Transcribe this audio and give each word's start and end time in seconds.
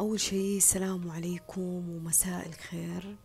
أول 0.00 0.20
شيء 0.20 0.56
السلام 0.56 1.10
عليكم 1.10 1.60
ومساء 1.90 2.48
الخير. 2.48 3.16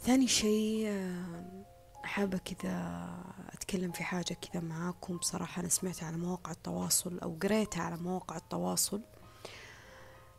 ثاني 0.00 0.28
شيء 0.28 0.84
آه، 0.88 1.64
حابة 2.02 2.38
كذا 2.38 3.08
أتكلم 3.52 3.92
في 3.92 4.04
حاجة 4.04 4.34
كذا 4.34 4.62
معاكم. 4.62 5.16
بصراحة 5.16 5.60
أنا 5.60 5.68
سمعت 5.68 6.02
على 6.02 6.16
مواقع 6.16 6.52
التواصل 6.52 7.18
أو 7.18 7.38
قريتها 7.42 7.82
على 7.82 7.96
مواقع 7.96 8.36
التواصل. 8.36 9.00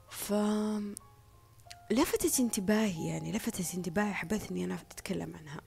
ف 0.10 0.33
لفتت 1.92 2.40
انتباهي 2.40 3.08
يعني 3.08 3.31
لفتت 3.31 3.76
انتباهي 3.76 4.13
حبيت 4.13 4.51
إني 4.51 4.65
أنا 4.65 4.76
أتكلم 4.76 5.35
عنها. 5.35 5.62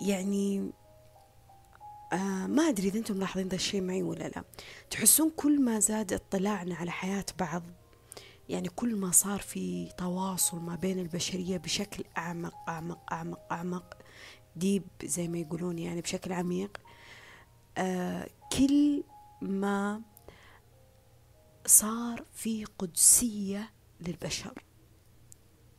يعني 0.00 0.70
آه 2.12 2.46
ما 2.46 2.68
أدري 2.68 2.88
إذا 2.88 2.98
أنتم 2.98 3.16
ملاحظين 3.16 3.48
ذا 3.48 3.54
الشيء 3.54 3.80
معي 3.80 4.02
ولا 4.02 4.24
لا. 4.28 4.44
تحسون 4.90 5.30
كل 5.30 5.60
ما 5.60 5.78
زاد 5.78 6.12
اطلاعنا 6.12 6.74
على 6.74 6.90
حياة 6.90 7.24
بعض 7.38 7.62
يعني 8.50 8.68
كل 8.68 8.96
ما 8.96 9.10
صار 9.10 9.40
في 9.40 9.88
تواصل 9.98 10.60
ما 10.60 10.76
بين 10.76 10.98
البشرية 10.98 11.56
بشكل 11.56 12.04
أعمق 12.18 12.54
أعمق 12.68 13.12
أعمق 13.12 13.52
أعمق 13.52 13.96
ديب 14.56 14.82
زي 15.04 15.28
ما 15.28 15.38
يقولون 15.38 15.78
يعني 15.78 16.00
بشكل 16.00 16.32
عميق 16.32 16.80
آه 17.78 18.28
كل 18.52 19.04
ما 19.42 20.02
صار 21.66 22.24
في 22.34 22.64
قدسية 22.64 23.70
للبشر. 24.00 24.64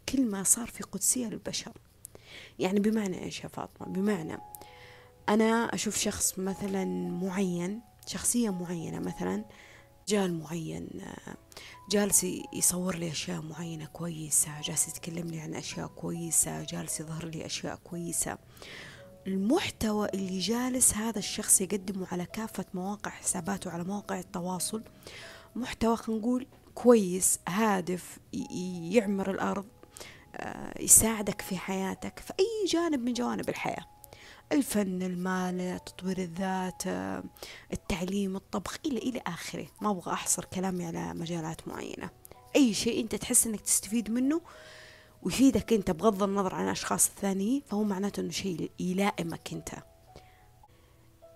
كل 0.09 0.26
ما 0.26 0.43
صار 0.43 0.67
في 0.67 0.84
قدسية 0.84 1.27
للبشر. 1.27 1.73
يعني 2.59 2.79
بمعنى 2.79 3.23
إيش 3.23 3.43
يا 3.43 3.48
فاطمة؟ 3.48 3.88
بمعنى 3.88 4.38
أنا 5.29 5.73
أشوف 5.73 5.98
شخص 5.98 6.40
مثلا 6.40 6.85
معين 7.09 7.81
شخصية 8.07 8.49
معينة 8.49 8.99
مثلا 8.99 9.45
رجال 10.11 10.39
معين 10.39 10.89
جالس 11.89 12.25
يصور 12.53 12.95
لي 12.95 13.11
أشياء 13.11 13.41
معينة 13.41 13.85
كويسة 13.85 14.61
جالس 14.61 14.87
يتكلم 14.87 15.27
لي 15.27 15.39
عن 15.39 15.55
أشياء 15.55 15.87
كويسة 15.87 16.63
جالس 16.63 16.99
يظهر 16.99 17.26
لي 17.26 17.45
أشياء 17.45 17.76
كويسة. 17.76 18.37
المحتوى 19.27 20.07
اللي 20.13 20.39
جالس 20.39 20.93
هذا 20.93 21.20
الشخص 21.20 21.62
يقدمه 21.62 22.07
على 22.12 22.26
كافة 22.26 22.65
مواقع 22.73 23.12
حساباته 23.12 23.71
على 23.71 23.84
مواقع 23.84 24.20
التواصل 24.20 24.84
محتوى 25.55 25.98
نقول 26.09 26.48
كويس 26.76 27.39
هادف 27.48 28.20
يعمر 28.91 29.32
الأرض 29.32 29.65
آه، 30.35 30.82
يساعدك 30.84 31.41
في 31.41 31.57
حياتك 31.57 32.20
في 32.20 32.34
أي 32.39 32.67
جانب 32.67 32.99
من 32.99 33.13
جوانب 33.13 33.49
الحياة. 33.49 33.85
الفن 34.52 35.02
المال 35.02 35.80
تطوير 35.85 36.18
الذات 36.18 36.84
التعليم 37.74 38.35
الطبخ 38.35 38.77
إلى 38.85 38.98
إلى 38.98 39.21
آخره. 39.27 39.68
ما 39.82 39.91
أبغى 39.91 40.13
أحصر 40.13 40.46
كلامي 40.46 40.85
على 40.85 41.13
مجالات 41.13 41.68
معينة. 41.68 42.10
أي 42.55 42.74
شيء 42.74 43.02
أنت 43.02 43.16
تحس 43.16 43.48
أنك 43.48 43.62
تستفيد 43.62 44.12
منه 44.12 44.41
ويفيدك 45.24 45.74
أنت 45.74 45.91
بغض 45.91 46.24
النظر 46.24 46.55
عن 46.55 46.66
الأشخاص 46.66 47.07
الثانيين 47.07 47.62
فهو 47.68 47.84
معناته 47.84 48.20
أنه 48.20 48.32
شيء 48.32 48.72
يلائمك 48.79 49.54
أنت. 49.54 49.70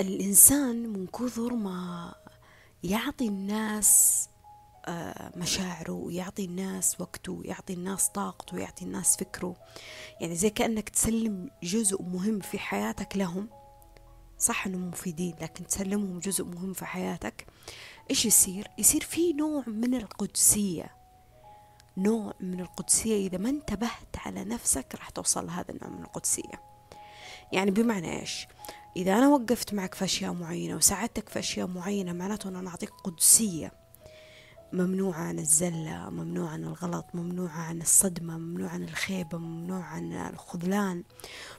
الإنسان 0.02 0.90
من 0.90 1.08
كثر 1.08 1.54
ما 1.54 2.16
يعطي 2.84 3.28
الناس 3.28 4.30
مشاعره 5.36 5.92
ويعطي 5.92 6.46
الناس 6.46 7.02
وقته 7.02 7.34
ويعطي 7.34 7.74
الناس 7.74 8.10
طاقته 8.10 8.56
ويعطي 8.56 8.86
الناس 8.86 9.18
فكره. 9.18 9.56
يعني 10.22 10.36
زي 10.36 10.50
كأنك 10.50 10.90
تسلم 10.90 11.50
جزء 11.64 12.02
مهم 12.02 12.40
في 12.40 12.60
حياتك 12.60 13.18
لهم. 13.18 13.50
صح 14.40 14.68
إنهم 14.68 14.88
مفيدين 14.88 15.36
لكن 15.42 15.68
تسلمهم 15.68 16.20
جزء 16.20 16.46
مهم 16.46 16.74
في 16.74 16.86
حياتك. 16.86 17.48
إيش 18.10 18.26
يصير؟ 18.26 18.68
يصير 18.78 19.02
في 19.02 19.34
نوع 19.34 19.64
من 19.68 19.96
القدسية. 19.96 20.96
نوع 21.98 22.34
من 22.40 22.60
القدسية. 22.60 23.28
إذا 23.28 23.38
ما 23.38 23.50
انتبهت 23.50 24.18
على 24.26 24.44
نفسك 24.44 24.96
راح 24.96 25.10
توصل 25.10 25.46
لهذا 25.46 25.72
النوع 25.72 25.90
من 25.90 26.04
القدسية. 26.04 26.62
يعني 27.52 27.72
بمعنى 27.72 28.20
إيش؟ 28.20 28.48
إذا 28.98 29.18
أنا 29.18 29.30
وقفت 29.30 29.74
معك 29.74 29.94
في 29.94 30.06
أشياء 30.06 30.34
معينة 30.34 30.76
وساعدتك 30.76 31.30
في 31.30 31.40
أشياء 31.40 31.68
معينة 31.68 32.14
معناته 32.14 32.50
أنا 32.50 32.70
أعطيك 32.70 32.90
قدسية. 32.90 33.85
ممنوع 34.76 35.16
عن 35.16 35.40
الزلة 35.40 36.10
ممنوع 36.10 36.50
عن 36.50 36.64
الغلط 36.64 37.06
ممنوع 37.14 37.50
عن 37.50 37.82
الصدمة 37.82 38.38
ممنوع 38.38 38.70
عن 38.70 38.84
الخيبة 38.84 39.38
ممنوع 39.38 39.84
عن 39.84 40.14
الخذلان. 40.14 41.04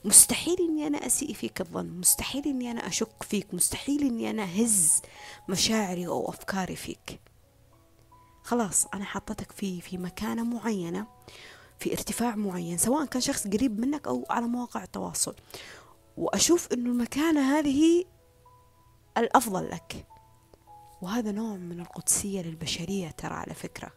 مستحيل 0.05 0.57
إني 0.61 0.87
أنا 0.87 1.07
أسيء 1.07 1.33
فيك 1.35 1.61
الظن 1.61 1.87
مستحيل 1.87 2.45
إني 2.47 2.71
أنا 2.71 2.87
أشك 2.87 3.23
فيك 3.23 3.55
مستحيل 3.55 4.01
إني 4.01 4.31
أنا 4.31 4.43
أهز 4.43 5.03
مشاعري 5.49 6.07
أو 6.07 6.29
أفكاري 6.29 6.77
فيك. 6.77 7.21
خلاص 8.43 8.87
أنا 8.95 9.05
حطتك 9.05 9.53
في 9.53 9.81
في 9.81 9.99
مكانة 9.99 10.45
معينة 10.45 11.07
في 11.79 11.93
ارتفاع 11.93 12.37
معين 12.37 12.79
سواء 12.79 13.05
كان 13.05 13.21
شخص 13.23 13.47
قريب 13.47 13.81
منك 13.81 14.07
أو 14.07 14.27
على 14.31 14.47
مواقع 14.47 14.85
التواصل. 14.85 15.35
وأشوف 16.17 16.73
إنه 16.73 16.91
المكانة 16.91 17.59
هذه 17.59 18.05
الأفضل 19.19 19.71
لك. 19.71 20.07
وهذا 21.03 21.33
نوع 21.33 21.57
من 21.57 21.81
القدسية 21.81 22.43
للبشرية 22.43 23.11
ترى 23.11 23.35
على 23.35 23.55
فكرة. 23.55 23.93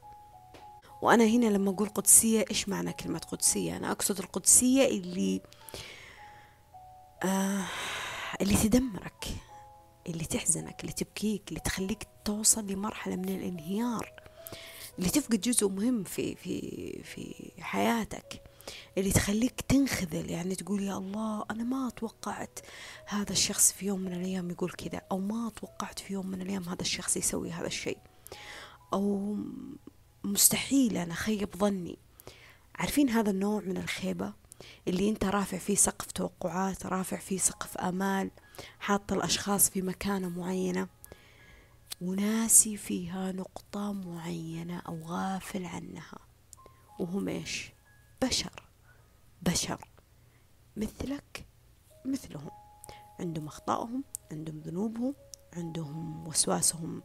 وأنا 1.02 1.24
هنا 1.26 1.46
لما 1.46 1.72
أقول 1.72 1.90
قدسية 1.90 2.46
إيش 2.50 2.70
معنى 2.70 2.94
كلمة 2.94 3.20
قدسية؟ 3.20 3.78
أنا 3.78 3.92
أقصد 3.92 4.20
القدسية 4.20 4.88
اللي 4.88 5.42
آه 7.24 7.66
اللي 8.42 8.54
تدمرك 8.56 9.28
اللي 10.08 10.26
تحزنك 10.26 10.82
اللي 10.82 10.92
تبكيك 10.94 11.50
اللي 11.50 11.60
تخليك 11.60 12.08
توصل 12.26 12.68
لمرحلة 12.68 13.16
من 13.16 13.30
الانهيار 13.30 14.14
اللي 15.00 15.10
تفقد 15.10 15.42
جزء 15.42 15.70
مهم 15.70 16.04
في 16.04 16.36
في 16.36 16.60
في 17.04 17.52
حياتك. 17.60 18.42
اللي 18.98 19.12
تخليك 19.12 19.62
تنخذل 19.62 20.30
يعني 20.30 20.56
تقول 20.56 20.84
يا 20.84 20.98
الله 20.98 21.46
أنا 21.52 21.64
ما 21.64 21.90
توقعت 21.90 22.60
هذا 23.06 23.32
الشخص 23.32 23.72
في 23.72 23.86
يوم 23.86 24.00
من 24.00 24.14
الأيام 24.14 24.52
يقول 24.52 24.72
كذا 24.72 25.02
أو 25.12 25.20
ما 25.20 25.52
توقعت 25.56 26.00
في 26.00 26.14
يوم 26.14 26.28
من 26.28 26.42
الأيام 26.42 26.64
هذا 26.64 26.82
الشخص 26.82 27.18
يسوي 27.18 27.52
هذا 27.52 27.68
الشيء. 27.68 27.98
أو 28.94 29.38
مستحيل 30.24 30.98
أنا 30.98 31.14
خيب 31.14 31.56
ظني. 31.58 31.98
عارفين 32.76 33.10
هذا 33.10 33.32
النوع 33.32 33.62
من 33.62 33.78
الخيبة؟ 33.78 34.34
اللي 34.88 35.10
أنت 35.10 35.26
رافع 35.26 35.58
فيه 35.58 35.76
سقف 35.76 36.12
توقعات 36.12 36.86
رافع 36.86 37.18
فيه 37.18 37.38
سقف 37.38 37.78
آمال 37.78 38.32
حاط 38.80 39.14
الأشخاص 39.14 39.70
في 39.70 39.82
مكانة 39.82 40.30
معينة. 40.30 40.88
وناسي 42.02 42.78
فيها 42.78 43.32
نقطة 43.32 43.94
معينة 43.94 44.80
أو 44.80 45.00
غافل 45.06 45.66
عنها. 45.66 46.20
وهم 47.00 47.28
إيش؟ 47.28 47.72
بشر 48.22 48.64
بشر 49.42 49.80
مثلك 50.78 51.46
مثلهم. 52.06 52.52
عندهم 53.20 53.48
أخطائهم 53.48 54.04
عندهم 54.32 54.60
ذنوبهم 54.60 55.14
عندهم 55.54 56.28
وسواسهم 56.28 57.02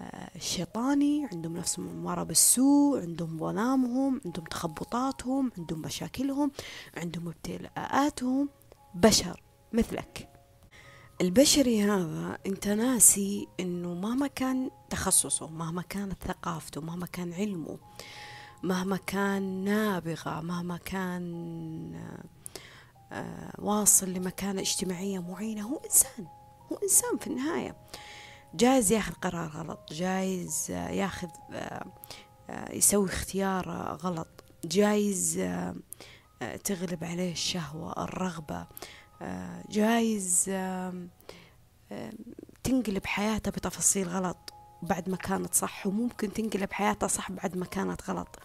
آه، 0.00 0.30
الشيطاني 0.36 1.28
عندهم 1.32 1.56
نفسهم 1.56 1.88
أمارة 1.88 2.22
بالسوء 2.22 3.00
عندهم 3.00 3.38
ظلامهم 3.38 4.20
عندهم 4.24 4.44
تخبطاتهم 4.44 5.52
عندهم 5.58 5.82
مشاكلهم 5.82 6.50
عندهم 6.96 7.28
ابتلاءاتهم. 7.28 8.48
بشر 8.94 9.42
مثلك. 9.72 10.28
البشري 11.20 11.82
هذا 11.82 12.38
أنت 12.46 12.68
ناسي 12.68 13.48
إنه 13.60 13.94
مهما 13.94 14.26
كان 14.26 14.70
تخصصه 14.90 15.48
مهما 15.48 15.82
كانت 15.82 16.24
ثقافته 16.24 16.80
مهما 16.80 17.06
كان 17.06 17.32
علمه 17.32 17.78
مهما 18.62 18.96
كان 18.96 19.42
نابغة 19.64 20.40
مهما 20.40 20.76
كان 20.76 21.94
آه، 23.12 23.52
واصل 23.58 24.08
لمكانة 24.12 24.60
اجتماعية 24.60 25.18
معينة 25.18 25.62
هو 25.62 25.76
إنسان 25.84 26.26
هو 26.72 26.76
إنسان 26.82 27.18
في 27.18 27.26
النهاية. 27.26 27.76
جايز 28.54 28.92
ياخذ 28.92 29.12
قرار 29.12 29.48
غلط 29.48 29.92
جايز 29.92 30.70
ياخذ 30.70 31.28
آه، 31.52 31.86
آه، 32.50 32.72
يسوي 32.72 33.06
اختيار 33.08 33.68
غلط. 34.02 34.44
جايز 34.64 35.40
تغلب 36.64 37.04
عليه 37.04 37.32
الشهوة 37.32 38.04
الرغبة. 38.04 38.66
جايز 39.70 40.44
تنقلب 42.64 43.06
حياته 43.06 43.50
بتفاصيل 43.50 44.08
غلط. 44.08 44.47
بعد 44.82 45.08
ما 45.08 45.16
كانت 45.16 45.54
صح 45.54 45.86
وممكن 45.86 46.32
تنقلب 46.32 46.72
حياتها 46.72 47.06
صح 47.06 47.32
بعد 47.32 47.56
ما 47.56 47.64
كانت 47.66 48.10
غلط. 48.10 48.38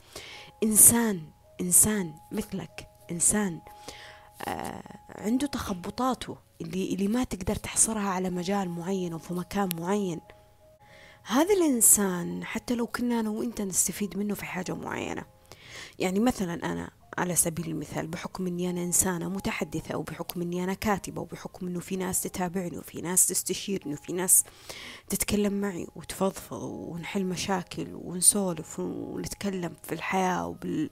إنسان 0.63 1.21
إنسان 1.61 2.13
مثلك 2.31 2.87
إنسان 3.11 3.61
آه 4.47 4.83
عنده 5.09 5.47
تخبطاته 5.47 6.37
اللي, 6.61 6.93
اللي 6.93 7.07
ما 7.07 7.23
تقدر 7.23 7.55
تحصرها 7.55 8.09
على 8.09 8.29
مجال 8.29 8.69
معين 8.69 9.13
أو 9.13 9.19
في 9.19 9.33
مكان 9.33 9.69
معين. 9.79 10.21
هذا 11.23 11.53
الإنسان 11.53 12.45
حتى 12.45 12.75
لو 12.75 12.87
كنا 12.87 13.19
أنا 13.19 13.29
وإنت 13.29 13.61
نستفيد 13.61 14.17
منه 14.17 14.35
في 14.35 14.45
حاجة 14.45 14.73
معينة. 14.73 15.25
يعني 15.99 16.19
مثلا 16.19 16.71
أنا 16.71 16.91
على 17.17 17.35
سبيل 17.35 17.67
المثال 17.67 18.07
بحكم 18.07 18.47
إني 18.47 18.69
أنا 18.69 18.83
إنسانة 18.83 19.29
متحدثة 19.29 19.93
أو 19.93 20.01
بحكم 20.01 20.41
إني 20.41 20.63
أنا 20.63 20.73
كاتبة 20.73 21.21
وبحكم 21.21 21.67
إنه 21.67 21.79
في 21.79 21.95
ناس 21.95 22.21
تتابعني 22.21 22.77
وفي 22.77 23.01
ناس 23.01 23.27
تستشيرني 23.27 23.93
وفي 23.93 24.13
ناس 24.13 24.43
تتكلم 25.09 25.61
معي 25.61 25.87
وتفضفض 25.95 26.61
ونحل 26.61 27.25
مشاكل 27.25 27.87
ونسولف 27.93 28.79
ونتكلم 28.79 29.73
في 29.83 29.91
الحياة 29.95 30.47
وبال 30.47 30.89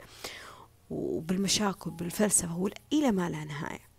وبالمشاكل 0.90 1.92
بالفلسفة 1.92 2.70
إلى 2.94 3.12
ما 3.12 3.30
لا 3.30 3.44
نهاية. 3.44 3.90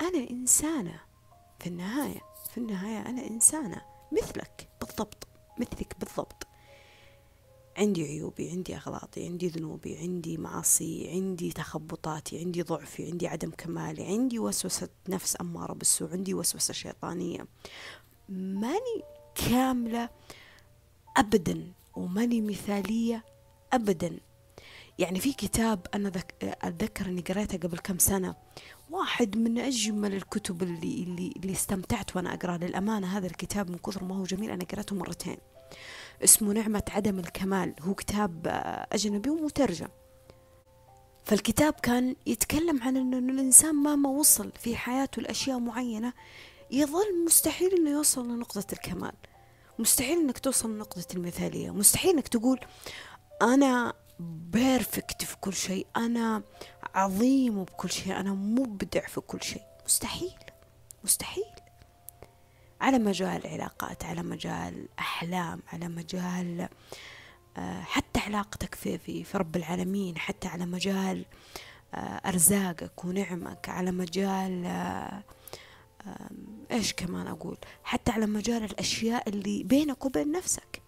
أنا 0.00 0.30
إنسانة 0.30 1.00
في 1.60 1.66
النهاية 1.66 2.20
في 2.52 2.58
النهاية 2.58 3.08
أنا 3.08 3.26
إنسانة 3.26 3.82
مثلك 4.12 4.68
بالضبط 4.80 5.28
مثلك 5.58 5.96
بالضبط. 6.00 6.46
عندي 7.78 8.04
عيوبي 8.04 8.50
عندي 8.50 8.76
أغلاطي 8.76 9.24
عندي 9.24 9.48
ذنوبي 9.48 9.96
عندي 9.96 10.36
معاصي 10.36 11.10
عندي 11.10 11.52
تخبطاتي 11.52 12.38
عندي 12.38 12.62
ضعفي 12.62 13.06
عندي 13.06 13.26
عدم 13.26 13.50
كمالي 13.50 14.04
عندي 14.04 14.38
وسوسة 14.38 14.88
نفس 15.08 15.36
أمارة 15.40 15.72
بالسوء 15.72 16.12
عندي 16.12 16.34
وسوسة 16.34 16.74
شيطانية. 16.74 17.46
ماني 18.28 19.02
كاملة 19.34 20.08
أبدا 21.16 21.72
وماني 21.96 22.40
مثالية 22.40 23.24
أبدا. 23.72 24.20
يعني 24.98 25.20
في 25.20 25.32
كتاب 25.32 25.86
أنا 25.94 26.08
ذك... 26.08 26.34
أتذكر 26.42 27.06
إني 27.06 27.20
قريته 27.20 27.58
قبل 27.58 27.78
كم 27.78 27.98
سنة. 27.98 28.34
واحد 28.90 29.36
من 29.36 29.58
أجمل 29.58 30.14
الكتب 30.14 30.62
اللي 30.62 31.02
اللي 31.02 31.32
اللي 31.36 31.52
استمتعت 31.52 32.16
وأنا 32.16 32.34
أقرأ 32.34 32.56
للأمانة. 32.56 33.18
هذا 33.18 33.26
الكتاب 33.26 33.70
من 33.70 33.78
كثر 33.78 34.04
ما 34.04 34.16
هو 34.16 34.24
جميل 34.24 34.50
أنا 34.50 34.64
قرأته 34.64 34.96
مرتين. 34.96 35.36
اسمه 36.24 36.52
نعمة 36.52 36.82
عدم 36.90 37.18
الكمال. 37.18 37.74
هو 37.80 37.94
كتاب 37.94 38.40
أجنبي 38.92 39.30
ومترجم. 39.30 39.88
فالكتاب 41.24 41.72
كان 41.72 42.16
يتكلم 42.26 42.82
عن 42.82 42.96
أنه 42.96 43.18
الإنسان 43.18 43.74
مهما 43.74 44.08
وصل 44.10 44.52
في 44.52 44.76
حياته 44.76 45.22
لأشياء 45.22 45.58
معينة 45.58 46.12
يظل 46.70 47.24
مستحيل 47.26 47.74
أنه 47.74 47.90
يوصل 47.90 48.28
لنقطة 48.28 48.72
الكمال. 48.72 49.12
مستحيل 49.78 50.18
أنك 50.18 50.38
توصل 50.38 50.74
لنقطة 50.74 51.06
المثالية. 51.14 51.70
مستحيل 51.70 52.10
أنك 52.10 52.28
تقول 52.28 52.60
أنا 53.42 53.92
بيرفكت 54.20 55.24
في 55.24 55.36
كل 55.36 55.52
شيء 55.52 55.86
أنا 55.96 56.42
عظيم 56.94 57.64
بكل 57.64 57.90
شيء 57.90 58.20
أنا 58.20 58.32
مبدع 58.32 59.06
في 59.06 59.20
كل 59.20 59.42
شيء. 59.42 59.62
مستحيل. 59.86 60.34
مستحيل. 61.04 61.44
على 62.82 62.98
مجال 62.98 63.46
علاقات 63.46 64.04
على 64.04 64.22
مجال 64.22 64.88
أحلام 64.98 65.60
على 65.72 65.88
مجال 65.88 66.68
آه، 67.56 67.80
حتى 67.80 68.20
علاقتك 68.20 68.74
في, 68.74 68.98
في, 68.98 69.24
في 69.24 69.38
رب 69.38 69.56
العالمين 69.56 70.18
حتى 70.18 70.48
على 70.48 70.66
مجال 70.66 71.24
آه، 71.94 71.98
أرزاقك 71.98 73.04
ونعمك 73.04 73.68
على 73.68 73.90
مجال 73.90 74.64
آه، 74.66 75.22
إيش 76.70 76.92
كمان 76.92 77.26
أقول؟ 77.26 77.58
حتى 77.84 78.12
على 78.12 78.26
مجال 78.26 78.64
الأشياء 78.64 79.28
اللي 79.28 79.62
بينك 79.62 80.04
وبين 80.04 80.32
نفسك. 80.32 80.82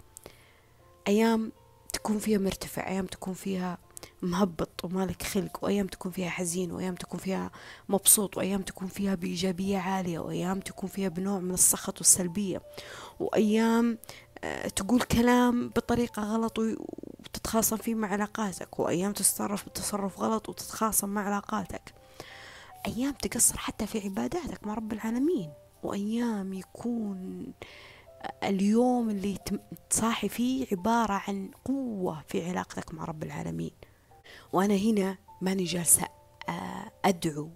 أيام 1.08 1.52
تكون 1.92 2.18
فيها 2.18 2.38
مرتفع 2.38 2.88
أيام 2.88 3.06
تكون 3.06 3.34
فيها 3.34 3.78
مهبط 4.22 4.84
ومالك 4.84 5.22
خلق 5.22 5.64
وأيام 5.64 5.86
تكون 5.86 6.12
فيها 6.12 6.30
حزين 6.30 6.72
وأيام 6.72 6.94
تكون 6.94 7.20
فيها 7.20 7.50
مبسوط 7.88 8.36
وأيام 8.36 8.62
تكون 8.62 8.88
فيها 8.88 9.14
بإيجابية 9.14 9.78
عالية 9.78 10.18
وأيام 10.18 10.60
تكون 10.60 10.88
فيها 10.88 11.08
بنوع 11.08 11.38
من 11.38 11.54
السخط 11.54 11.98
والسلبية. 11.98 12.62
وأيام 13.20 13.98
آه، 14.44 14.68
تقول 14.68 15.00
كلام 15.02 15.68
بطريقة 15.68 16.22
غلط 16.22 16.58
وتتخاصم 16.58 17.76
فيه 17.76 17.94
مع 17.94 18.08
علاقاتك 18.08 18.78
وأيام 18.80 19.12
تتصرف 19.12 19.66
بتصرف 19.68 20.20
غلط 20.20 20.48
وتتخاصم 20.48 21.08
مع 21.08 21.26
علاقاتك. 21.26 21.94
أيام 22.86 23.12
تقصر 23.12 23.58
حتى 23.58 23.86
في 23.86 24.00
عباداتك 24.00 24.66
مع 24.66 24.74
رب 24.74 24.92
العالمين. 24.92 25.52
وأيام 25.82 26.52
يكون 26.52 27.46
اليوم 28.44 29.10
اللي 29.10 29.38
تصاحي 29.90 30.28
فيه 30.28 30.66
عبارة 30.72 31.22
عن 31.28 31.50
قوة 31.64 32.22
في 32.28 32.48
علاقتك 32.48 32.94
مع 32.94 33.04
رب 33.04 33.22
العالمين. 33.22 33.70
وأنا 34.54 34.74
هنا 34.74 35.18
ماني 35.40 35.64
جالسة 35.64 36.08
أدعو 37.04 37.50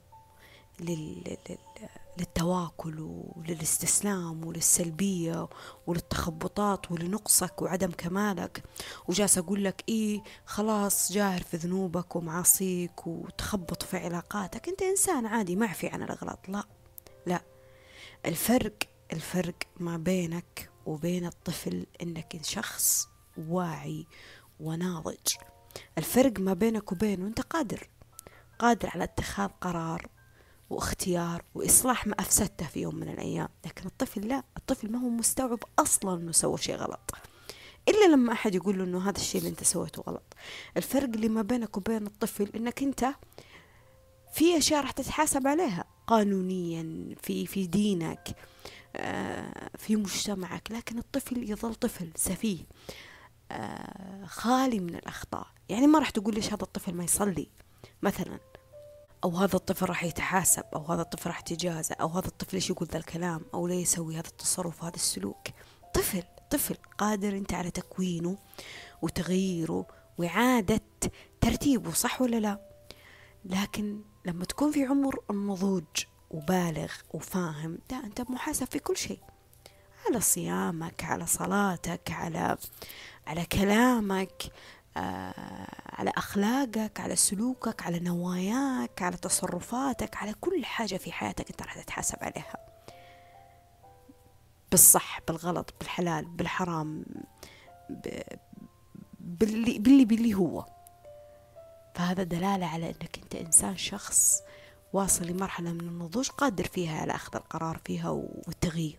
للتواكل 2.18 3.00
وللاستسلام 3.36 4.44
وللسلبية 4.46 5.48
وللتخبطات 5.86 6.92
ولنقصك 6.92 7.62
وعدم 7.62 7.90
كمالك. 7.90 8.64
وجالسة 9.08 9.40
أقول 9.40 9.64
لك 9.64 9.84
إيه 9.88 10.22
خلاص 10.46 11.12
جاهر 11.12 11.42
في 11.42 11.56
ذنوبك 11.56 12.16
ومعاصيك 12.16 13.06
وتخبط 13.06 13.82
في 13.82 13.96
علاقاتك. 13.96 14.68
أنت 14.68 14.82
إنسان 14.82 15.26
عادي 15.26 15.56
معفي 15.56 15.88
عن 15.88 16.02
الأغلاط. 16.02 16.48
لا 16.48 16.64
لا. 17.26 17.42
الفرق 18.26 18.76
الفرق 19.12 19.56
ما 19.80 19.96
بينك 19.96 20.70
وبين 20.86 21.26
الطفل 21.26 21.86
إنك 22.02 22.40
شخص 22.42 23.08
واعي 23.48 24.06
وناضج. 24.60 25.34
الفرق 25.98 26.40
ما 26.40 26.54
بينك 26.54 26.92
وبينه 26.92 27.26
أنت 27.26 27.40
قادر. 27.40 27.88
قادر 28.58 28.90
على 28.94 29.04
اتخاذ 29.04 29.48
قرار 29.60 30.08
واختيار 30.70 31.44
وإصلاح 31.54 32.06
ما 32.06 32.14
أفسدته 32.18 32.66
في 32.66 32.80
يوم 32.80 32.94
من 32.94 33.08
الأيام. 33.08 33.48
لكن 33.66 33.86
الطفل 33.86 34.28
لا 34.28 34.42
الطفل 34.56 34.92
ما 34.92 34.98
هو 34.98 35.08
مستوعب 35.08 35.58
أصلا 35.78 36.20
إنه 36.20 36.32
سوى 36.32 36.58
شيء 36.58 36.76
غلط. 36.76 37.10
إلا 37.88 38.12
لما 38.12 38.32
أحد 38.32 38.54
يقول 38.54 38.78
له 38.78 38.84
إنه 38.84 39.08
هذا 39.08 39.16
الشيء 39.16 39.38
اللي 39.40 39.50
أنت 39.50 39.64
سويته 39.64 40.02
غلط. 40.02 40.34
الفرق 40.76 41.08
اللي 41.08 41.28
ما 41.28 41.42
بينك 41.42 41.76
وبين 41.76 42.06
الطفل 42.06 42.50
إنك 42.56 42.82
أنت 42.82 43.06
في 44.32 44.58
أشياء 44.58 44.80
راح 44.80 44.90
تتحاسب 44.90 45.46
عليها. 45.46 45.84
قانونيا 46.06 47.14
في 47.22 47.46
في 47.46 47.66
دينك 47.66 48.28
آه، 48.96 49.70
في 49.78 49.96
مجتمعك. 49.96 50.72
لكن 50.72 50.98
الطفل 50.98 51.50
يظل 51.50 51.74
طفل 51.74 52.10
سفيه. 52.16 52.58
خالي 54.24 54.80
من 54.80 54.94
الأخطاء. 54.94 55.46
يعني 55.68 55.86
ما 55.86 55.98
راح 55.98 56.10
تقول 56.10 56.34
ليش 56.34 56.46
هذا 56.52 56.62
الطفل 56.62 56.94
ما 56.94 57.04
يصلي 57.04 57.48
مثلا. 58.02 58.38
أو 59.24 59.36
هذا 59.36 59.56
الطفل 59.56 59.86
راح 59.86 60.04
يتحاسب 60.04 60.64
أو 60.74 60.84
هذا 60.84 61.02
الطفل 61.02 61.28
راح 61.28 61.40
يتجازى 61.40 61.94
أو 61.94 62.08
هذا 62.08 62.26
الطفل 62.26 62.56
ليش 62.56 62.70
يقول 62.70 62.88
ذا 62.88 62.98
الكلام 62.98 63.44
أو 63.54 63.66
ليه 63.66 63.82
يسوي 63.82 64.14
هذا 64.14 64.28
التصرف 64.28 64.82
وهذا 64.82 64.94
السلوك. 64.96 65.48
طفل 65.94 66.22
طفل 66.50 66.74
قادر 66.98 67.36
أنت 67.36 67.54
على 67.54 67.70
تكوينه 67.70 68.38
وتغييره 69.02 69.86
وإعادة 70.18 70.80
ترتيبه 71.40 71.92
صح 71.92 72.22
ولا 72.22 72.36
لا؟ 72.40 72.60
لكن 73.44 74.02
لما 74.24 74.44
تكون 74.44 74.72
في 74.72 74.84
عمر 74.84 75.18
النضوج 75.30 75.84
وبالغ 76.30 76.92
وفاهم 77.14 77.78
ده 77.90 77.96
أنت 78.04 78.20
محاسب 78.20 78.66
في 78.66 78.78
كل 78.78 78.96
شيء. 78.96 79.20
على 80.08 80.20
صيامك 80.20 81.04
على 81.04 81.26
صلاتك 81.26 82.10
على 82.10 82.56
على 83.26 83.46
كلامك 83.46 84.42
آه 84.96 85.68
على 85.86 86.12
أخلاقك 86.16 87.00
على 87.00 87.16
سلوكك 87.16 87.82
على 87.82 87.98
نواياك 87.98 89.02
على 89.02 89.16
تصرفاتك 89.16 90.16
على 90.16 90.34
كل 90.40 90.64
حاجة 90.64 90.96
في 90.96 91.12
حياتك 91.12 91.50
أنت 91.50 91.62
راح 91.62 91.82
تتحاسب 91.82 92.18
عليها. 92.20 92.56
بالصح 94.70 95.20
بالغلط 95.28 95.74
بالحلال 95.80 96.24
بالحرام 96.24 97.04
باللي, 99.20 99.78
باللي 99.78 100.04
باللي 100.04 100.34
هو. 100.34 100.66
فهذا 101.94 102.22
دلالة 102.22 102.66
على 102.66 102.86
أنك 102.86 103.18
أنت 103.22 103.34
إنسان 103.34 103.76
شخص 103.76 104.42
واصل 104.92 105.26
لمرحلة 105.26 105.72
من 105.72 105.80
النضوج 105.80 106.28
قادر 106.28 106.64
فيها 106.64 107.00
على 107.00 107.14
أخذ 107.14 107.36
القرار 107.36 107.80
فيها 107.84 108.10
والتغيير. 108.10 108.98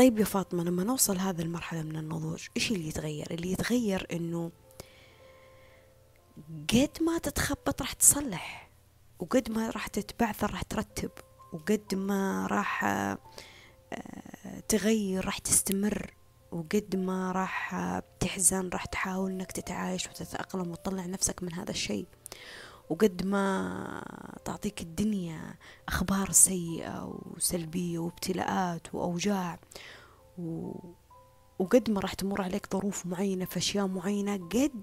طيب 0.00 0.18
يا 0.18 0.24
فاطمة 0.24 0.64
لما 0.64 0.84
نوصل 0.84 1.18
هذه 1.18 1.42
المرحلة 1.42 1.82
من 1.82 1.96
النضوج 1.96 2.46
إيش 2.56 2.72
اللي 2.72 2.88
يتغير؟ 2.88 3.26
اللي 3.30 3.52
يتغير 3.52 4.06
إنه 4.12 4.50
قد 6.68 7.02
ما 7.02 7.18
تتخبط 7.18 7.82
راح 7.82 7.92
تصلح 7.92 8.70
وقد 9.18 9.50
ما 9.50 9.70
راح 9.70 9.86
تتبعثر 9.86 10.50
راح 10.50 10.62
ترتب 10.62 11.10
وقد 11.52 11.94
ما 11.94 12.46
راح 12.46 12.84
آه، 12.84 13.18
تغير 14.68 15.24
راح 15.26 15.38
تستمر 15.38 16.14
وقد 16.52 16.96
ما 16.96 17.32
راح 17.32 17.76
تحزن 18.20 18.68
راح 18.68 18.84
تحاول 18.84 19.30
إنك 19.30 19.52
تتعايش 19.52 20.06
وتتأقلم 20.06 20.70
وتطلع 20.70 21.06
نفسك 21.06 21.42
من 21.42 21.52
هذا 21.52 21.70
الشيء. 21.70 22.06
وقد 22.90 23.26
ما 23.26 24.02
تعطيك 24.44 24.80
الدنيا 24.80 25.54
أخبار 25.88 26.30
سيئة 26.30 27.20
وسلبية 27.36 27.98
وابتلاءات 27.98 28.94
وأوجاع 28.94 29.58
و... 30.38 30.72
وقد 31.58 31.90
ما 31.90 32.00
راح 32.00 32.14
تمر 32.14 32.42
عليك 32.42 32.66
ظروف 32.72 33.06
معينة 33.06 33.44
في 33.44 33.56
أشياء 33.56 33.86
معينة 33.86 34.36
قد 34.36 34.82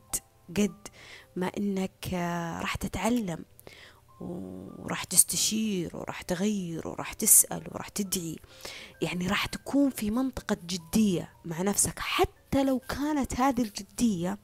قد 0.57 0.87
ما 1.35 1.51
إنك 1.57 2.09
راح 2.61 2.75
تتعلم 2.75 3.45
وراح 4.21 5.03
تستشير 5.03 5.97
وراح 5.97 6.21
تغير 6.21 6.87
وراح 6.87 7.13
تسأل 7.13 7.63
وراح 7.71 7.89
تدعي. 7.89 8.35
يعني 9.01 9.27
راح 9.27 9.45
تكون 9.45 9.89
في 9.89 10.11
منطقة 10.11 10.57
جدية 10.65 11.33
مع 11.45 11.61
نفسك. 11.61 11.99
حتى 11.99 12.63
لو 12.63 12.79
كانت 12.79 13.39
هذه 13.39 13.61
الجدية 13.61 14.37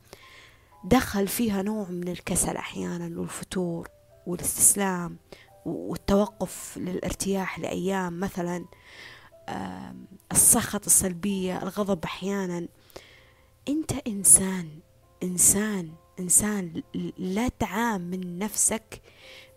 دخل 0.83 1.27
فيها 1.27 1.61
نوع 1.61 1.89
من 1.89 2.07
الكسل 2.07 2.57
أحيانا 2.57 3.19
والفتور 3.19 3.89
والاستسلام 4.27 5.17
والتوقف 5.65 6.77
للارتياح 6.77 7.59
لأيام 7.59 8.19
مثلا 8.19 8.65
السخط 10.31 10.85
السلبية 10.85 11.63
الغضب 11.63 12.03
أحيانا. 12.03 12.67
أنت 13.69 13.91
إنسان 14.07 14.79
إنسان 15.23 15.93
إنسان 16.19 16.83
لا 17.17 17.47
تعامل 17.47 18.37
نفسك 18.37 19.01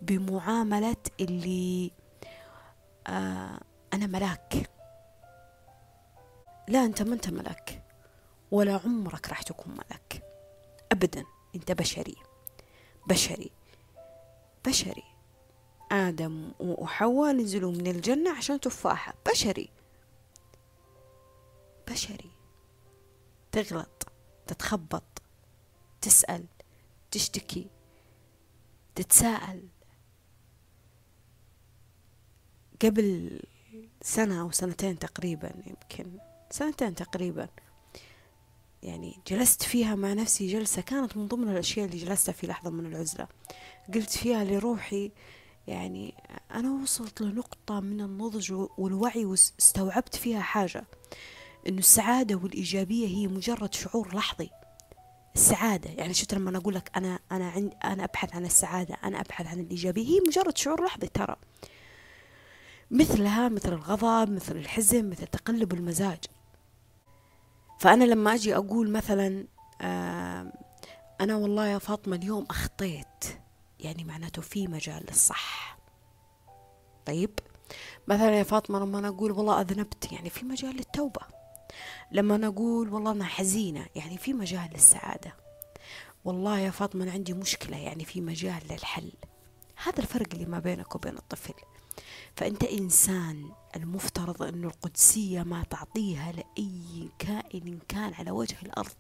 بمعاملة 0.02 0.97
اللي 1.21 1.90
آه 3.06 3.61
أنا 3.95 4.06
ملاك. 4.06 4.71
لا 6.68 6.85
أنت 6.85 7.02
ما 7.02 7.14
أنت 7.14 7.30
ملاك 7.30 7.83
ولا 8.50 8.80
عمرك 8.85 9.28
راح 9.28 9.42
تكون 9.42 9.73
ملاك. 9.73 10.25
أبدا. 10.93 11.25
أنت 11.55 11.73
بشري. 11.73 12.16
بشري. 13.07 13.50
بشري. 14.66 15.05
آدم 15.93 16.52
وحواء 16.61 17.33
نزلوا 17.33 17.73
من 17.73 17.87
الجنة 17.87 18.37
عشان 18.37 18.61
تفاحة. 18.61 19.14
بشري. 19.31 19.69
بشري. 21.90 22.31
تغلط. 23.52 24.09
تتخبط. 24.47 25.23
تسأل. 26.00 26.45
تشتكي. 27.11 27.66
تتساءل. 28.95 29.69
قبل 32.83 33.40
سنة 34.02 34.40
أو 34.40 34.50
سنتين 34.50 34.99
تقريبا 34.99 35.50
يمكن. 35.66 36.19
سنتين 36.50 36.95
تقريبا. 36.95 37.49
يعني 38.87 39.19
جلست 39.26 39.62
فيها 39.62 39.95
مع 39.95 40.12
نفسي 40.12 40.47
جلسة 40.47 40.83
كانت 40.83 41.16
من 41.16 41.28
ضمن 41.28 41.49
الأشياء 41.49 41.87
اللي 41.87 41.97
جلستها 41.99 42.33
في 42.33 42.47
لحظة 42.47 42.71
من 42.71 42.87
العزلة. 42.87 43.26
قلت 43.95 44.11
فيها 44.11 44.45
لروحي 44.45 45.12
يعني 45.66 46.14
أنا 46.55 46.83
وصلت 46.83 47.21
لنقطة 47.21 47.81
من 47.81 48.00
النضج 48.00 48.52
والوعي 48.78 49.25
واستوعبت 49.25 50.16
فيها 50.16 50.40
حاجة 50.40 50.85
إنه 51.69 51.78
السعادة 51.78 52.35
والإيجابية 52.35 53.07
هي 53.07 53.26
مجرد 53.28 53.75
شعور 53.75 54.14
لحظي. 54.14 54.50
السعادة 55.35 55.90
يعني 55.90 56.14
شفت 56.14 56.35
لما 56.35 56.50
أنا 56.50 56.59
أقول 56.59 56.75
لك 56.75 56.90
أنا 56.97 57.19
أنا 57.33 57.49
عند 57.49 57.75
أنا 57.85 58.05
أبحث 58.05 58.35
عن 58.35 58.45
السعادة 58.45 58.97
أنا 59.05 59.21
أبحث 59.21 59.47
عن 59.47 59.61
الإيجابية 59.61 60.07
هي 60.07 60.21
مجرد 60.28 60.57
شعور 60.57 60.85
لحظي 60.85 61.07
ترى. 61.07 61.37
مثلها 62.90 63.49
مثل 63.49 63.73
الغضب 63.73 64.31
مثل 64.31 64.57
الحزن 64.57 65.11
مثل 65.11 65.26
تقلب 65.26 65.73
المزاج. 65.73 66.19
فأنا 67.78 68.04
لما 68.04 68.35
أجي 68.35 68.56
أقول 68.56 68.90
مثلا 68.90 69.47
أنا 71.21 71.37
والله 71.37 71.66
يا 71.66 71.78
فاطمة 71.78 72.16
اليوم 72.16 72.47
أخطيت. 72.50 73.25
يعني 73.80 74.04
معناته 74.04 74.42
في 74.42 74.66
مجال 74.66 75.04
للصح. 75.09 75.78
طيب؟ 77.06 77.30
مثلا 78.09 78.38
يا 78.38 78.42
فاطمة 78.42 78.78
لما 78.78 78.99
أنا 78.99 79.09
أقول 79.09 79.33
والله 79.33 79.61
أذنبت 79.61 80.12
يعني 80.12 80.30
في 80.30 80.45
مجال 80.45 80.76
للتوبة. 80.76 81.21
لما 82.12 82.37
نقول 82.37 82.92
والله 82.92 83.12
أنا 83.12 83.25
حزينة 83.25 83.87
يعني 83.95 84.18
في 84.18 84.33
مجال 84.33 84.71
للسعادة. 84.73 85.35
والله 86.25 86.59
يا 86.59 86.71
فاطمة 86.71 87.04
أنا 87.04 87.12
عندي 87.12 87.33
مشكلة 87.33 87.76
يعني 87.76 88.04
في 88.04 88.21
مجال 88.21 88.62
للحل. 88.71 89.12
هذا 89.85 89.99
الفرق 89.99 90.26
اللي 90.33 90.47
ما 90.47 90.59
بينك 90.59 90.95
وبين 90.95 91.16
الطفل. 91.16 91.54
فأنت 92.37 92.64
إنسان 92.64 93.52
المفترض 93.76 94.43
أن 94.43 94.64
القدسية 94.64 95.43
ما 95.43 95.62
تعطيها 95.62 96.33
لأي 96.33 97.11
كائن 97.19 97.78
كان 97.88 98.14
على 98.14 98.31
وجه 98.31 98.57
الأرض 98.62 98.93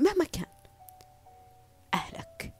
مهما 0.00 0.24
كان. 0.24 0.46
أهلك. 1.94 2.54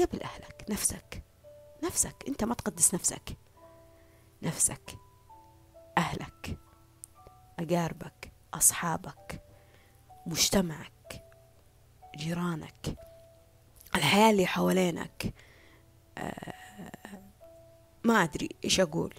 قبل 0.00 0.22
أهلك. 0.22 0.64
نفسك. 0.70 1.22
نفسك. 1.84 2.24
أنت 2.28 2.44
ما 2.44 2.54
تقدس 2.54 2.94
نفسك. 2.94 3.36
نفسك. 4.42 4.98
أهلك. 5.98 6.58
أقاربك. 7.58 8.32
أصحابك. 8.54 9.42
مجتمعك. 10.26 11.22
جيرانك. 12.16 12.96
الحياة 13.94 14.30
اللي 14.30 14.46
حوالينك. 14.46 15.34
آه 16.18 16.63
ما 18.04 18.22
أدري 18.22 18.48
إيش 18.64 18.80
أقول. 18.80 19.14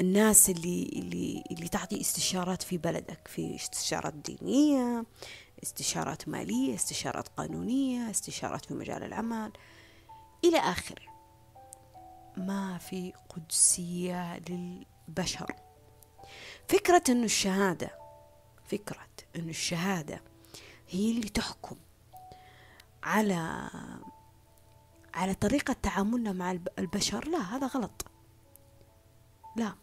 الناس 0.00 0.50
اللي 0.50 0.90
اللي 0.92 1.44
اللي 1.50 1.68
تعطي 1.68 2.00
استشارات 2.00 2.62
في 2.62 2.78
بلدك 2.78 3.28
في 3.28 3.54
استشارات 3.54 4.14
دينية 4.14 5.04
استشارات 5.62 6.28
مالية 6.28 6.74
استشارات 6.74 7.28
قانونية 7.28 8.10
استشارات 8.10 8.64
في 8.64 8.74
مجال 8.74 9.02
العمل 9.02 9.52
إلى 10.44 10.58
آخره 10.58 11.02
ما 12.36 12.78
في 12.78 13.12
قدسية 13.28 14.38
للبشر. 14.38 15.54
فكرة 16.68 17.02
أن 17.08 17.24
الشهادة 17.24 17.90
فكرة 18.70 19.08
أن 19.36 19.48
الشهادة 19.48 20.22
هي 20.88 21.10
اللي 21.10 21.28
تحكم 21.28 21.76
على 23.02 23.70
على 25.14 25.34
طريقة 25.34 25.76
تعاملنا 25.82 26.32
مع 26.32 26.58
البشر 26.78 27.28
لا 27.28 27.38
هذا 27.38 27.66
غلط. 27.66 28.06
لا. 29.56 29.74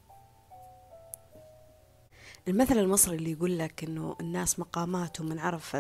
المثل 2.48 2.78
المصري 2.78 3.16
اللي 3.16 3.32
يقول 3.32 3.60
لك 3.60 3.84
إنه 3.84 4.16
الناس 4.22 4.60
مقامات 4.60 5.22
ومن 5.22 5.40
عرف 5.40 5.78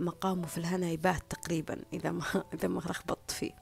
مقامه 0.00 0.46
في 0.46 0.58
الهنا 0.58 0.90
يبات 0.90 1.22
تقريبا 1.30 1.78
إذا 1.92 2.10
ما 2.10 2.24
إذا 2.54 2.68
ما 2.68 2.80
لخبطت 2.80 3.30
فيه. 3.30 3.52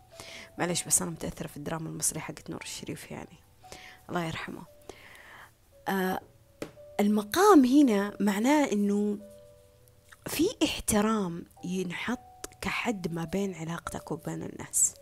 معلش 0.58 0.84
بس 0.84 1.02
أنا 1.02 1.10
متأثرة 1.10 1.46
في 1.46 1.56
الدراما 1.56 1.88
المصرية 1.88 2.20
حقت 2.20 2.50
نور 2.50 2.60
الشريف 2.62 3.10
يعني. 3.10 3.38
الله 4.08 4.24
يرحمه. 4.24 4.62
آه 5.88 6.20
المقام 7.00 7.64
هنا 7.64 8.16
معناه 8.20 8.72
إنه 8.72 9.18
في 10.26 10.44
احترام 10.64 11.44
ينحط 11.64 12.46
كحد 12.60 13.12
ما 13.12 13.24
بين 13.24 13.54
علاقتك 13.54 14.12
وبين 14.12 14.42
الناس. 14.42 14.94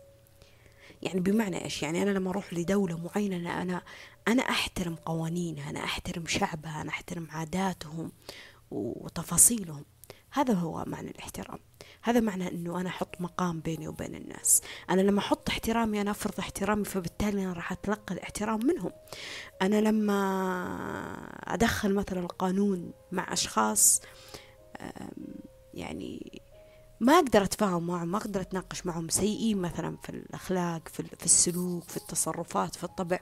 يعني 1.01 1.19
بمعنى 1.19 1.63
إيش؟ 1.63 1.83
يعني 1.83 2.03
أنا 2.03 2.09
لما 2.09 2.29
أروح 2.29 2.53
لدولة 2.53 2.97
معينة 2.97 3.61
أنا 3.61 3.81
أنا 4.27 4.41
أحترم 4.41 4.95
قوانينها 4.95 5.69
أنا 5.69 5.83
أحترم 5.83 6.27
شعبها 6.27 6.81
أنا 6.81 6.89
أحترم 6.89 7.27
عاداتهم 7.31 8.11
وتفاصيلهم. 8.71 9.85
هذا 10.31 10.53
هو 10.53 10.83
معنى 10.87 11.09
الاحترام. 11.09 11.59
هذا 12.01 12.19
معنى 12.19 12.47
إنه 12.47 12.81
أنا 12.81 12.89
أحط 12.89 13.21
مقام 13.21 13.59
بيني 13.59 13.87
وبين 13.87 14.15
الناس. 14.15 14.61
أنا 14.89 15.01
لما 15.01 15.19
أحط 15.19 15.49
احترامي 15.49 16.01
أنا 16.01 16.11
أفرض 16.11 16.33
احترامي 16.39 16.85
فبالتالي 16.85 17.43
أنا 17.43 17.53
راح 17.53 17.71
أتلقى 17.71 18.13
الاحترام 18.13 18.65
منهم. 18.65 18.91
أنا 19.61 19.81
لما 19.81 20.19
أدخل 21.43 21.93
مثلا 21.93 22.19
القانون 22.19 22.91
مع 23.11 23.33
أشخاص 23.33 24.01
يعني 25.73 26.28
ما 26.99 27.13
أقدر 27.13 27.43
أتفاهم 27.43 27.87
معهم 27.87 28.07
ما 28.07 28.17
أقدر 28.17 28.41
أتناقش 28.41 28.85
معهم. 28.85 29.09
سيئين 29.09 29.57
مثلا 29.57 29.97
في 30.03 30.09
الأخلاق 30.09 30.87
في, 30.87 31.03
في 31.03 31.25
السلوك 31.25 31.83
في 31.83 31.97
التصرفات 31.97 32.75
في 32.75 32.83
الطبع. 32.83 33.19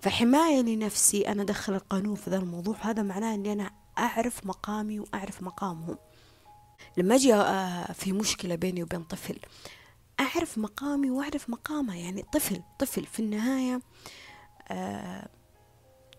فحماية 0.00 0.60
لنفسي 0.60 1.28
أنا 1.28 1.42
أدخل 1.42 1.74
القانون 1.74 2.14
في 2.14 2.30
ذا 2.30 2.36
الموضوع. 2.36 2.76
هذا 2.80 3.02
معناه 3.02 3.34
أني 3.34 3.52
أنا 3.52 3.70
أعرف 3.98 4.46
مقامي 4.46 5.00
وأعرف 5.00 5.42
مقامهم. 5.42 5.98
لما 6.96 7.14
أجي 7.14 7.32
في 7.94 8.12
مشكلة 8.12 8.54
بيني 8.54 8.82
وبين 8.82 9.02
طفل 9.02 9.38
أعرف 10.20 10.58
مقامي 10.58 11.10
وأعرف 11.10 11.50
مقامه. 11.50 11.98
يعني 11.98 12.22
طفل 12.32 12.62
طفل 12.78 13.06
في 13.06 13.20
النهاية 13.20 13.80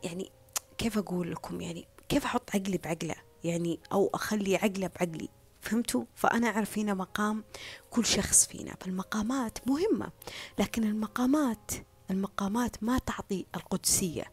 يعني 0.03 0.31
كيف 0.77 0.97
أقول 0.97 1.31
لكم؟ 1.31 1.61
يعني 1.61 1.87
كيف 2.09 2.25
أحط 2.25 2.49
عقلي 2.55 2.77
بعقله؟ 2.77 3.15
يعني 3.43 3.79
أو 3.91 4.09
أخلي 4.13 4.55
عقله 4.55 4.87
بعقلي؟ 4.87 5.29
فهمتوا؟ 5.63 6.03
فأنا 6.15 6.47
أعرف 6.47 6.77
هنا 6.77 6.93
مقام 6.93 7.43
كل 7.89 8.05
شخص 8.05 8.47
فينا 8.47 8.75
فالمقامات 8.79 9.67
مهمة 9.67 10.11
لكن 10.59 10.83
المقامات 10.83 11.71
المقامات 12.11 12.83
ما 12.83 12.97
تعطي 12.97 13.45
القدسية. 13.55 14.31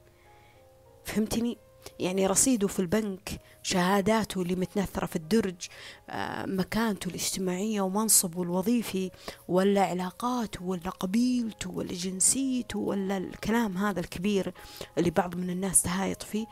فهمتني؟ 1.04 1.58
يعني 1.98 2.26
رصيده 2.26 2.68
في 2.68 2.80
البنك 2.80 3.40
شهاداته 3.62 4.42
اللي 4.42 4.54
متنثرة 4.54 5.06
في 5.06 5.16
الدرج 5.16 5.68
آه، 6.10 6.46
مكانته 6.46 7.08
الاجتماعية 7.08 7.80
ومنصبه 7.80 8.42
الوظيفي 8.42 9.10
ولا 9.48 9.84
علاقاته 9.84 10.64
ولا 10.64 10.90
قبيلته 10.90 11.70
ولا 11.70 11.92
جنسيته 11.92 12.78
ولا 12.78 13.16
الكلام 13.16 13.76
هذا 13.76 14.00
الكبير 14.00 14.54
اللي 14.98 15.10
بعض 15.10 15.34
من 15.34 15.50
الناس 15.50 15.82
تهايط 15.82 16.22
فيه 16.22 16.46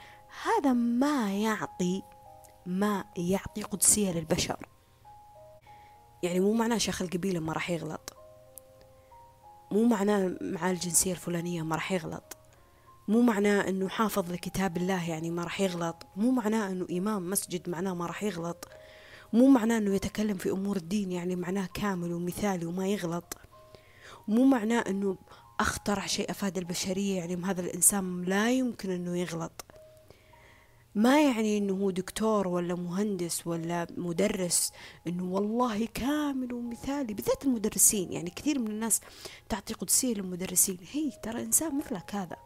هذا 0.44 0.72
ما 0.72 1.34
يعطي 1.34 2.02
ما 2.68 3.04
يعطي 3.16 3.62
قدسية 3.62 4.12
للبشر. 4.12 4.66
يعني 6.22 6.40
مو 6.40 6.52
معناه 6.52 6.78
شيخ 6.78 7.02
القبيلة 7.02 7.40
ما 7.40 7.52
راح 7.52 7.70
يغلط. 7.70 8.12
مو 9.72 9.84
معناه 9.84 10.36
مع 10.40 10.70
الجنسية 10.70 11.12
الفلانية 11.12 11.62
ما 11.62 11.74
راح 11.74 11.92
يغلط. 11.92 12.36
مو 13.08 13.22
معناه 13.22 13.68
إنه 13.68 13.88
حافظ 13.88 14.32
لكتاب 14.32 14.76
الله 14.76 15.10
يعني 15.10 15.30
ما 15.30 15.44
راح 15.44 15.60
يغلط. 15.60 16.06
مو 16.16 16.30
معناه 16.30 16.68
إنه 16.70 16.86
إمام 16.90 17.30
مسجد 17.30 17.68
معناه 17.68 17.94
ما 17.94 18.06
راح 18.06 18.22
يغلط. 18.22 18.68
مو 19.32 19.48
معناه 19.48 19.78
أنه 19.78 19.94
يتكلم 19.94 20.36
في 20.36 20.50
أمور 20.50 20.76
الدين 20.76 21.12
يعني 21.12 21.36
معناه 21.36 21.68
كامل 21.74 22.12
ومثالي 22.12 22.66
وما 22.66 22.86
يغلط. 22.86 23.36
مو 24.28 24.44
معناه 24.44 24.80
أنه 24.80 25.16
اخترع 25.60 26.06
شيء 26.06 26.30
أفاد 26.30 26.58
البشرية 26.58 27.16
يعني 27.16 27.44
هذا 27.44 27.60
الإنسان 27.60 28.22
لا 28.22 28.50
يمكن 28.50 28.90
إنه 28.90 29.16
يغلط. 29.16 29.64
ما 30.98 31.22
يعني 31.22 31.58
إنه 31.58 31.72
هو 31.72 31.90
دكتور 31.90 32.48
ولا 32.48 32.74
مهندس 32.74 33.46
ولا 33.46 33.86
مدرس 33.96 34.72
إنه 35.06 35.24
والله 35.24 35.86
كامل 35.86 36.52
ومثالي 36.52 37.14
بالذات 37.14 37.44
المدرسين. 37.44 38.12
يعني 38.12 38.30
كثير 38.30 38.58
من 38.58 38.66
الناس 38.66 39.00
تعطي 39.48 39.74
قدسية 39.74 40.14
للمدرسين. 40.14 40.78
هي 40.92 41.10
ترى 41.22 41.42
إنسان 41.42 41.78
مثلك 41.78 42.14
هذا. 42.14 42.36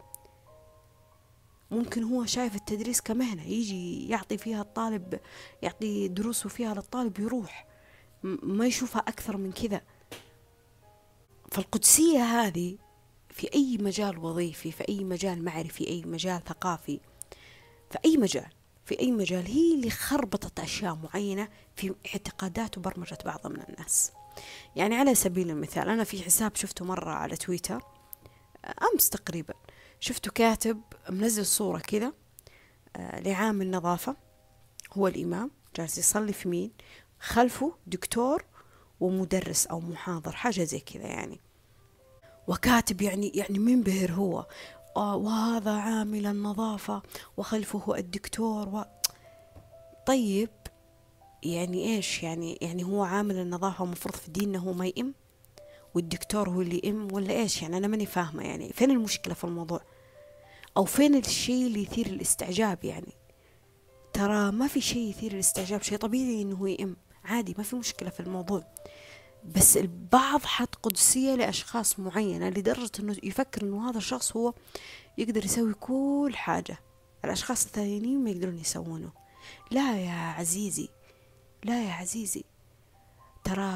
ممكن 1.71 2.03
هو 2.03 2.25
شايف 2.25 2.55
التدريس 2.57 3.01
كمهنة 3.01 3.47
يجي 3.47 4.09
يعطي 4.09 4.39
فيها 4.39 4.63
الطالب 4.63 5.21
يعطي 5.63 6.09
دروسه 6.09 6.49
فيها 6.49 6.75
للطالب 6.75 7.19
يروح. 7.19 7.69
ما 8.43 8.67
يشوفها 8.67 9.01
أكثر 9.01 9.37
من 9.37 9.53
كذا. 9.53 9.81
فالقدسية 11.51 12.25
هذه 12.25 12.77
في 13.31 13.55
أي 13.55 13.79
مجال 13.81 14.19
وظيفي 14.19 14.73
في 14.73 14.89
أي 14.89 15.05
مجال 15.05 15.45
معرفي 15.45 15.89
أي 15.89 16.03
مجال 16.03 16.45
ثقافي 16.45 17.01
في 17.93 17.99
أي 18.05 18.17
مجال 18.17 18.53
في 18.85 19.01
أي 19.01 19.11
مجال 19.11 19.47
هي 19.47 19.75
اللي 19.75 19.91
خربطت 19.91 20.61
أشياء 20.61 20.95
معينة 20.95 21.49
في 21.77 21.95
اعتقادات 22.07 22.79
وبرمجة 22.79 23.19
بعض 23.25 23.47
من 23.47 23.63
الناس. 23.69 24.13
يعني 24.77 24.95
على 24.95 25.15
سبيل 25.15 25.51
المثال 25.51 25.89
أنا 25.89 26.05
في 26.05 26.23
حساب 26.23 26.57
شفته 26.57 26.85
مرة 26.85 27.11
على 27.11 27.37
تويتر 27.37 27.83
أمس 28.95 29.11
تقريبا 29.11 29.55
شفته 30.01 30.31
كاتب 30.31 30.81
منزل 31.11 31.47
صورة 31.47 31.79
كذا 31.79 32.13
آه، 32.97 33.21
لعامل 33.21 33.71
نظافة 33.71 34.17
هو 34.93 35.09
الإمام 35.09 35.51
جالس 35.77 35.99
يصلي 35.99 36.33
في 36.33 36.49
مين؟ 36.49 36.71
خلفه 37.21 37.75
دكتور 37.87 38.45
ومدرس 39.01 39.67
أو 39.67 39.81
محاضر 39.81 40.33
حاجة 40.33 40.65
زي 40.65 40.81
كذا 40.81 41.07
يعني. 41.07 41.41
وكاتب 42.49 43.03
يعني 43.03 43.33
يعني 43.35 43.59
منبهر 43.59 44.13
هو. 44.13 44.47
وهذا 44.97 45.71
عامل 45.71 46.27
النظافة 46.27 47.03
وخلفه 47.37 47.99
الدكتور 47.99 48.69
و... 48.69 48.85
طيب 50.07 50.51
يعني 51.43 51.97
إيش؟ 51.97 52.23
يعني 52.23 52.59
يعني 52.61 52.85
هو 52.85 53.03
عامل 53.03 53.37
النظافة 53.37 53.85
مفروض 53.85 54.17
في 54.17 54.31
ديننا 54.31 54.59
هو 54.59 54.73
ما 54.73 54.87
يئم؟ 54.87 55.15
والدكتور 55.95 56.49
هو 56.49 56.61
اللي 56.61 56.77
يئم؟ 56.85 57.09
ولا 57.13 57.33
إيش؟ 57.33 57.63
يعني 57.63 57.77
أنا 57.77 57.87
ماني 57.87 58.07
فاهمة 58.07 58.43
يعني 58.43 58.73
فين 58.73 58.91
المشكلة 58.91 59.35
في 59.35 59.45
الموضوع؟ 59.45 59.81
أو 60.77 60.85
فين 60.85 61.15
الشيء 61.15 61.67
اللي 61.67 61.83
يثير 61.83 62.07
الاستعجاب 62.07 62.85
يعني؟ 62.85 63.13
ترى 64.13 64.51
ما 64.51 64.67
في 64.67 64.81
شيء 64.81 65.09
يثير 65.11 65.33
الاستعجاب 65.33 65.83
شيء 65.83 65.99
طبيعي 65.99 66.43
إنه 66.43 66.57
هو 66.57 66.67
يئم. 66.67 66.97
عادي 67.25 67.55
ما 67.59 67.65
في 67.65 67.77
مشكلة 67.77 68.11
في 68.11 68.21
الموضوع. 68.21 68.65
بس 69.45 69.77
البعض 69.77 70.41
حط 70.45 70.75
قدسية 70.75 71.35
لأشخاص 71.35 71.99
معينة 71.99 72.49
لدرجة 72.49 72.91
أنه 73.01 73.17
يفكر 73.23 73.63
أنه 73.63 73.91
هذا 73.91 73.99
الشخص 73.99 74.37
هو 74.37 74.55
يقدر 75.19 75.45
يسوي 75.45 75.75
كل 75.75 76.33
حاجة. 76.35 76.79
الأشخاص 77.25 77.65
الثانيين 77.65 78.25
ما 78.25 78.31
يقدرون 78.31 78.59
يسوونه. 78.59 79.11
لا 79.71 79.99
يا 79.99 80.13
عزيزي 80.13 80.89
لا 81.65 81.85
يا 81.85 81.93
عزيزي. 81.93 82.45
ترى 83.45 83.73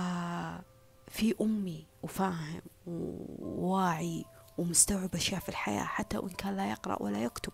في 1.09 1.35
أمي 1.41 1.87
وفاهم 2.03 2.63
وواعي 2.87 4.25
ومستوعب 4.59 5.15
أشياء 5.15 5.41
في 5.41 5.49
الحياة 5.49 5.85
حتى 5.85 6.19
وإن 6.19 6.29
كان 6.29 6.57
لا 6.57 6.71
يقرأ 6.71 7.03
ولا 7.03 7.23
يكتب. 7.23 7.53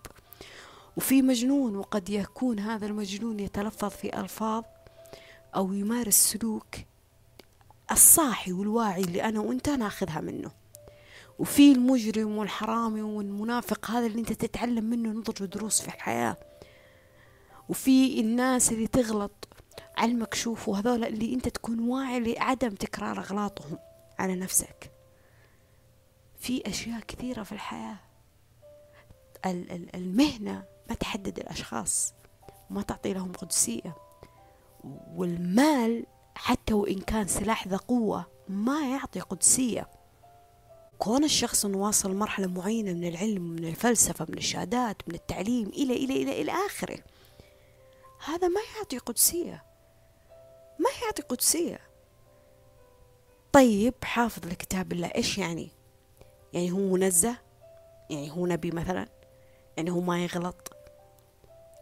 وفي 0.97 1.23
مجنون 1.23 1.77
وقد 1.77 2.11
يكون 2.11 2.59
هذا 2.59 2.87
المجنون 2.87 3.41
يتلفظ 3.41 3.91
في 3.91 4.21
ألفاظ 4.21 4.65
أو 5.57 5.73
يمارس 5.73 6.15
سلوك 6.15 6.75
الصاحي 7.93 8.53
والواعي 8.53 9.01
اللي 9.01 9.23
أنا 9.25 9.41
وأنت 9.41 9.69
ناخذها 9.69 10.21
منه. 10.21 10.51
وفي 11.39 11.73
المجرم 11.73 12.37
والحرامي 12.39 13.03
والمنافق 13.03 13.91
هذا 13.91 14.07
اللي 14.07 14.21
أنت 14.21 14.33
تتعلم 14.33 14.85
منه 14.85 15.09
نضج 15.09 15.43
ودروس 15.43 15.81
في 15.81 15.89
الحياة. 15.89 16.37
وفي 17.69 18.21
الناس 18.21 18.73
اللي 18.73 18.87
تغلط 18.87 19.49
على 19.97 20.13
المكشوف 20.13 20.69
وهذول 20.69 21.05
اللي 21.05 21.35
أنت 21.35 21.49
تكون 21.49 21.81
واعي 21.81 22.21
لعدم 22.21 22.69
تكرار 22.69 23.19
أغلاطهم 23.19 23.79
على 24.19 24.35
نفسك. 24.35 24.93
في 26.39 26.63
أشياء 26.67 27.01
كثيرة 27.01 27.43
في 27.43 27.53
الحياة. 27.53 27.97
المهنة 29.95 30.65
ما 30.89 30.95
تحدد 30.95 31.39
الأشخاص 31.39 32.15
وما 32.71 32.83
تعطي 32.83 33.13
لهم 33.13 33.33
قدسية. 33.33 33.97
والمال 35.15 36.07
حتى 36.35 36.75
وإن 36.75 36.99
كان 37.01 37.27
سلاح 37.27 37.69
ذا 37.69 37.77
قوة 37.77 38.27
ما 38.49 38.91
يعطي 38.91 39.21
قدسية. 39.21 39.89
كون 40.99 41.25
الشخص 41.25 41.65
إنه 41.65 41.79
واصل 41.79 42.15
مرحلة 42.15 42.47
معينة 42.47 42.93
من 42.93 43.09
العلم 43.09 43.43
من 43.43 43.65
الفلسفة 43.65 44.27
من 44.29 44.39
الشهادات 44.39 44.97
من 45.09 45.15
التعليم 45.15 45.69
إلى 45.69 45.97
إلى 45.97 46.23
إلى 46.23 46.43
إلى 46.43 46.53
آخره 46.67 46.99
هذا 48.25 48.49
ما 48.49 48.61
يعطي 48.77 48.99
قدسية. 48.99 49.65
ما 50.79 50.91
يعطي 51.05 51.23
قدسية. 51.23 51.81
طيب 53.53 53.95
حافظ 54.03 54.47
لكتاب 54.47 54.93
الله 54.93 55.07
إيش 55.15 55.39
يعني؟ 55.39 55.69
يعني 56.53 56.71
هو 56.71 56.79
منزه؟ 56.79 57.37
يعني 58.11 58.31
هو 58.31 58.47
نبي 58.47 58.71
مثلا؟ 58.71 59.09
يعني 59.77 59.91
هو 59.91 60.01
ما 60.01 60.25
يغلط؟ 60.25 60.72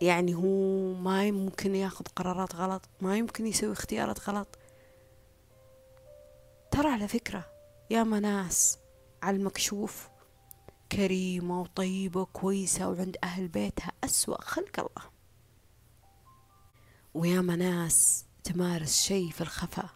يعني 0.00 0.34
هو 0.34 0.94
ما 0.94 1.26
يمكن 1.26 1.74
ياخذ 1.74 2.04
قرارات 2.16 2.54
غلط 2.54 2.88
ما 3.00 3.16
يمكن 3.16 3.46
يسوي 3.46 3.72
اختيارات 3.72 4.28
غلط. 4.28 4.58
ترى 6.70 6.88
على 6.88 7.08
فكرة 7.08 7.44
يا 7.90 8.02
ناس 8.02 8.78
على 9.22 9.36
المكشوف 9.36 10.08
كريمة 10.92 11.60
وطيبة 11.60 12.20
وكويسة 12.20 12.88
وعند 12.88 13.16
أهل 13.24 13.48
بيتها 13.48 13.92
أسوأ 14.04 14.44
خلق 14.44 14.80
الله. 14.80 15.10
ويا 17.14 17.40
ناس 17.40 18.24
تمارس 18.44 19.02
شيء 19.02 19.30
في 19.30 19.40
الخفاء 19.40 19.90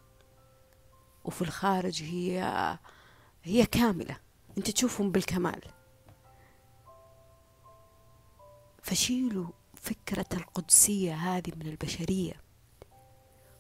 وفي 1.25 1.43
الخارج 1.43 2.03
هي 2.03 2.79
هي 3.43 3.67
كاملة. 3.67 4.17
انت 4.59 4.71
تشوفهم 4.71 5.11
بالكمال. 5.11 5.61
فشيلوا 8.83 9.49
فكرة 9.85 10.27
القدسية 10.33 11.14
هذه 11.14 11.53
من 11.57 11.66
البشرية. 11.66 12.33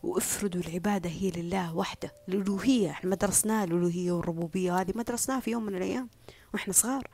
وافردوا 0.02 0.60
العبادة 0.60 1.10
هي 1.10 1.30
لله 1.30 1.76
وحده 1.76 2.12
الألوهية. 2.28 2.90
إحنا 2.90 3.10
ما 3.10 3.16
درسناها 3.16 3.64
الألوهية 3.64 4.12
والربوبية 4.12 4.80
هذه 4.80 4.92
ما 4.94 5.02
درسناها 5.02 5.40
في 5.40 5.50
يوم 5.50 5.64
من 5.66 5.74
الأيام 5.74 6.08
وإحنا 6.54 6.72
صغار. 6.72 7.08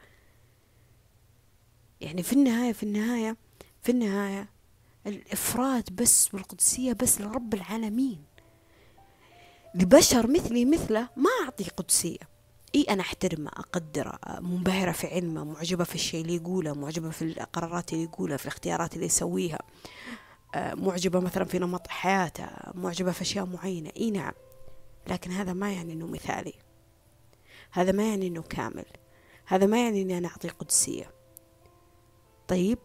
يعني 2.00 2.22
في 2.22 2.32
النهاية 2.32 2.72
في 2.72 2.82
النهاية 2.82 3.36
في 3.82 3.92
النهاية 3.92 4.48
الإفراد 5.06 5.96
بس 5.96 6.28
بالقدسية 6.28 6.92
بس 6.92 7.20
لرب 7.20 7.54
العالمين. 7.54 8.24
لبشر 9.74 10.30
مثلي 10.30 10.64
مثله 10.64 11.08
ما 11.16 11.30
أعطي 11.44 11.64
قدسية. 11.64 12.29
اي 12.74 12.82
أنا 12.82 13.00
احترمه 13.00 13.48
اقدره 13.48 14.18
منبهرة 14.40 14.92
في 14.92 15.06
علمه 15.06 15.44
معجبة 15.44 15.84
في 15.84 15.94
الشيء 15.94 16.20
اللي 16.20 16.36
يقوله 16.36 16.74
معجبة 16.74 17.10
في 17.10 17.22
القرارات 17.22 17.92
اللي 17.92 18.04
يقولها 18.04 18.36
في 18.36 18.44
الاختيارات 18.44 18.94
اللي 18.94 19.06
يسويها. 19.06 19.58
آه، 20.54 20.74
معجبة 20.74 21.20
مثلا 21.20 21.44
في 21.44 21.58
نمط 21.58 21.86
حياته 21.86 22.48
معجبة 22.74 23.12
في 23.12 23.22
أشياء 23.22 23.46
معينة. 23.46 23.90
إي 23.96 24.10
نعم 24.10 24.32
لكن 25.06 25.30
هذا 25.30 25.52
ما 25.52 25.72
يعني 25.72 25.92
إنه 25.92 26.06
مثالي. 26.06 26.54
هذا 27.70 27.92
ما 27.92 28.08
يعني 28.08 28.26
إنه 28.26 28.42
كامل. 28.42 28.86
هذا 29.46 29.66
ما 29.66 29.84
يعني 29.84 30.02
إني 30.02 30.18
أنا 30.18 30.28
أعطي 30.28 30.48
قدسية. 30.48 31.10
طيب 32.48 32.78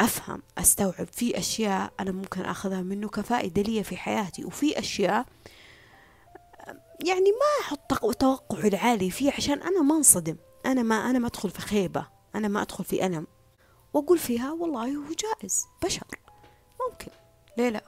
أفهم 0.00 0.42
أستوعب. 0.58 1.06
في 1.12 1.38
أشياء 1.38 1.92
أنا 2.00 2.12
ممكن 2.12 2.40
أخذها 2.40 2.82
منه 2.82 3.08
كفائده 3.08 3.62
لي 3.62 3.82
في 3.84 3.96
حياتي 3.96 4.44
وفي 4.44 4.78
أشياء 4.78 5.26
يعني 7.04 7.30
ما 7.30 7.64
أحط 7.66 8.14
توقع 8.14 8.58
العالي 8.58 9.10
فيه 9.10 9.32
عشان 9.32 9.62
أنا 9.62 9.82
ما 9.82 9.96
انصدم. 9.96 10.36
أنا 10.66 10.82
ما 10.82 11.10
أنا 11.10 11.18
ما 11.18 11.26
أدخل 11.26 11.50
في 11.50 11.60
خيبة. 11.60 12.06
أنا 12.34 12.48
ما 12.48 12.62
أدخل 12.62 12.84
في 12.84 13.06
ألم. 13.06 13.26
وأقول 13.94 14.18
فيها 14.18 14.52
والله 14.52 14.96
هو 14.96 15.04
جائز. 15.18 15.64
بشر. 15.84 16.02
ممكن. 16.88 17.10
ليه 17.56 17.68
لا. 17.68 17.82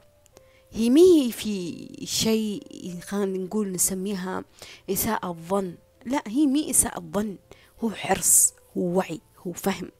هي 0.73 0.91
مي 0.91 1.33
في 1.33 1.89
شيء 2.05 2.99
خلينا 3.03 3.39
نقول 3.39 3.73
نسميها 3.73 4.45
إساءة 4.91 5.37
ظن 5.49 5.75
لا 6.07 6.23
هي 6.27 6.47
مي 6.47 6.71
إساءة 6.71 7.01
ظن 7.01 7.37
هو 7.85 7.91
حرص 7.91 8.55
هو 8.77 8.83
وعي 8.83 9.21
هو 9.47 9.53
فهم 9.53 9.91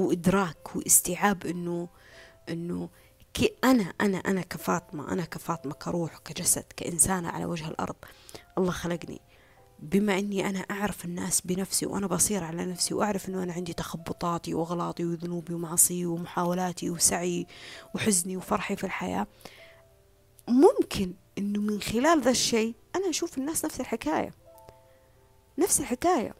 هو 0.00 0.12
إدراك 0.12 0.56
هو 0.76 0.80
استيعاب 0.86 1.46
إنه 1.46 1.88
إنه 2.48 2.88
كي 3.34 3.54
أنا 3.64 3.92
أنا 4.00 4.18
أنا 4.18 4.40
كفاطمة 4.40 5.12
أنا 5.12 5.24
كفاطمة 5.24 5.72
كروح 5.72 6.18
كجسد 6.18 6.64
كإنسانة 6.76 7.28
على 7.28 7.44
وجه 7.44 7.68
الأرض 7.68 7.96
الله 8.58 8.70
خلقني. 8.70 9.20
بما 9.78 10.18
إني 10.18 10.48
أنا 10.48 10.58
أعرف 10.58 11.04
الناس 11.04 11.40
بنفسي 11.40 11.86
وأنا 11.86 12.06
بصير 12.06 12.44
على 12.44 12.64
نفسي 12.66 12.94
وأعرف 12.94 13.28
إنه 13.28 13.42
أنا 13.42 13.52
عندي 13.52 13.72
تخبطاتي 13.72 14.54
واغلاطي 14.54 15.04
وذنوبي 15.04 15.54
ومعصي 15.54 16.06
ومحاولاتي 16.06 16.90
وسعي 16.90 17.46
وحزني 17.94 18.36
وفرحي 18.36 18.76
في 18.76 18.84
الحياة 18.84 19.26
ممكن 20.48 21.14
إنه 21.38 21.60
من 21.60 21.80
خلال 21.80 22.20
ذا 22.20 22.30
الشيء 22.30 22.74
أنا 22.96 23.10
أشوف 23.10 23.38
الناس 23.38 23.64
نفس 23.64 23.80
الحكاية. 23.80 24.34
نفس 25.58 25.80
الحكاية. 25.80 26.34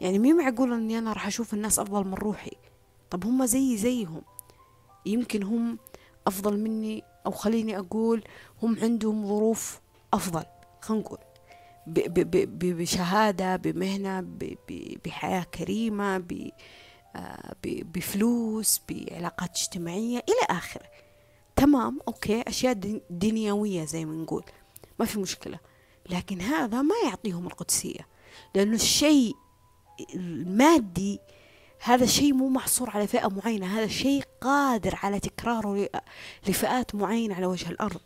يعني 0.00 0.18
مي 0.18 0.32
معقول 0.32 0.72
إني 0.72 0.98
أنا 0.98 1.12
راح 1.12 1.26
أشوف 1.26 1.54
الناس 1.54 1.78
أفضل 1.78 2.04
من 2.04 2.14
روحي؟ 2.14 2.56
طب 3.10 3.24
هم 3.24 3.46
زيي 3.46 3.76
زيهم. 3.76 4.22
يمكن 5.06 5.42
هم 5.42 5.78
أفضل 6.26 6.58
مني 6.58 7.04
أو 7.26 7.30
خليني 7.30 7.78
أقول 7.78 8.24
هم 8.62 8.76
عندهم 8.82 9.26
ظروف 9.26 9.80
أفضل 10.12 10.44
خلينا 10.80 11.04
نقول. 11.04 11.18
بشهادة 12.46 13.56
بمهنة 13.56 14.26
بحياة 15.04 15.42
كريمة 15.42 16.24
آه، 17.16 17.54
بفلوس 17.64 18.80
بعلاقات 18.88 19.50
اجتماعية 19.50 20.18
إلى 20.18 20.58
آخره. 20.58 20.86
تمام 21.56 21.98
أوكي 22.08 22.42
أشياء 22.42 23.00
دنيوية 23.10 23.84
زي 23.84 24.04
ما 24.04 24.22
نقول 24.22 24.44
ما 24.98 25.04
في 25.06 25.18
مشكلة. 25.18 25.58
لكن 26.10 26.40
هذا 26.40 26.82
ما 26.82 26.94
يعطيهم 27.04 27.46
القدسية 27.46 28.06
لأنه 28.54 28.74
الشيء 28.74 29.34
المادي 30.14 31.20
هذا 31.84 32.06
شيء 32.06 32.32
مو 32.32 32.48
محصور 32.48 32.90
على 32.90 33.06
فئة 33.06 33.28
معينة 33.28 33.78
هذا 33.78 33.86
شيء 33.86 34.24
قادر 34.40 34.98
على 35.02 35.20
تكراره 35.20 35.88
لفئات 36.48 36.94
معينة 36.94 37.34
على 37.34 37.46
وجه 37.46 37.68
الأرض. 37.68 38.00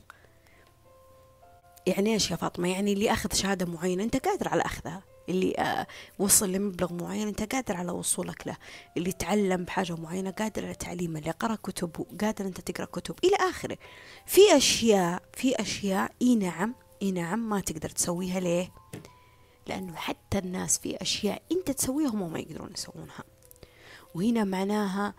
يعني 1.87 2.13
إيش 2.13 2.31
يا 2.31 2.37
فاطمة؟ 2.37 2.69
يعني 2.69 2.93
اللي 2.93 3.13
أخذ 3.13 3.35
شهادة 3.35 3.67
معينة 3.67 4.05
أنت 4.05 4.17
قادر 4.17 4.49
على 4.49 4.63
أخذها. 4.63 5.03
اللي 5.29 5.55
آه، 5.59 5.87
وصل 6.19 6.53
لمبلغ 6.53 6.93
معين 6.93 7.29
أنت 7.29 7.55
قادر 7.55 7.77
على 7.77 7.93
وصولك 7.93 8.47
له. 8.47 8.57
اللي 8.97 9.13
تعلم 9.13 9.65
بحاجة 9.65 9.97
معينة 9.97 10.31
قادر 10.31 10.65
على 10.65 10.75
تعليمه 10.75 11.19
اللي 11.19 11.31
قرأ 11.31 11.55
كتب 11.55 12.07
قادر 12.21 12.47
أنت 12.47 12.61
تقرأ 12.61 12.87
كتب. 12.87 13.15
إلى 13.25 13.37
آخره. 13.51 13.79
في 14.27 14.57
أشياء 14.57 15.23
في 15.33 15.61
أشياء 15.61 16.13
إي 16.23 16.35
نعم 16.35 16.75
إي 17.03 17.11
نعم 17.11 17.49
ما 17.49 17.61
تقدر 17.61 17.89
تسويها 17.89 18.41
ليه؟ 18.41 18.71
لأنه 19.67 19.95
حتى 19.95 20.39
الناس 20.39 20.79
في 20.79 20.97
أشياء 21.03 21.43
أنت 21.53 21.71
تسويها 21.71 22.09
هم 22.09 22.33
ما 22.33 22.39
يقدرون 22.39 22.71
يسوونها. 22.75 23.36
وهنا 24.17 24.45
معناها 24.45 25.15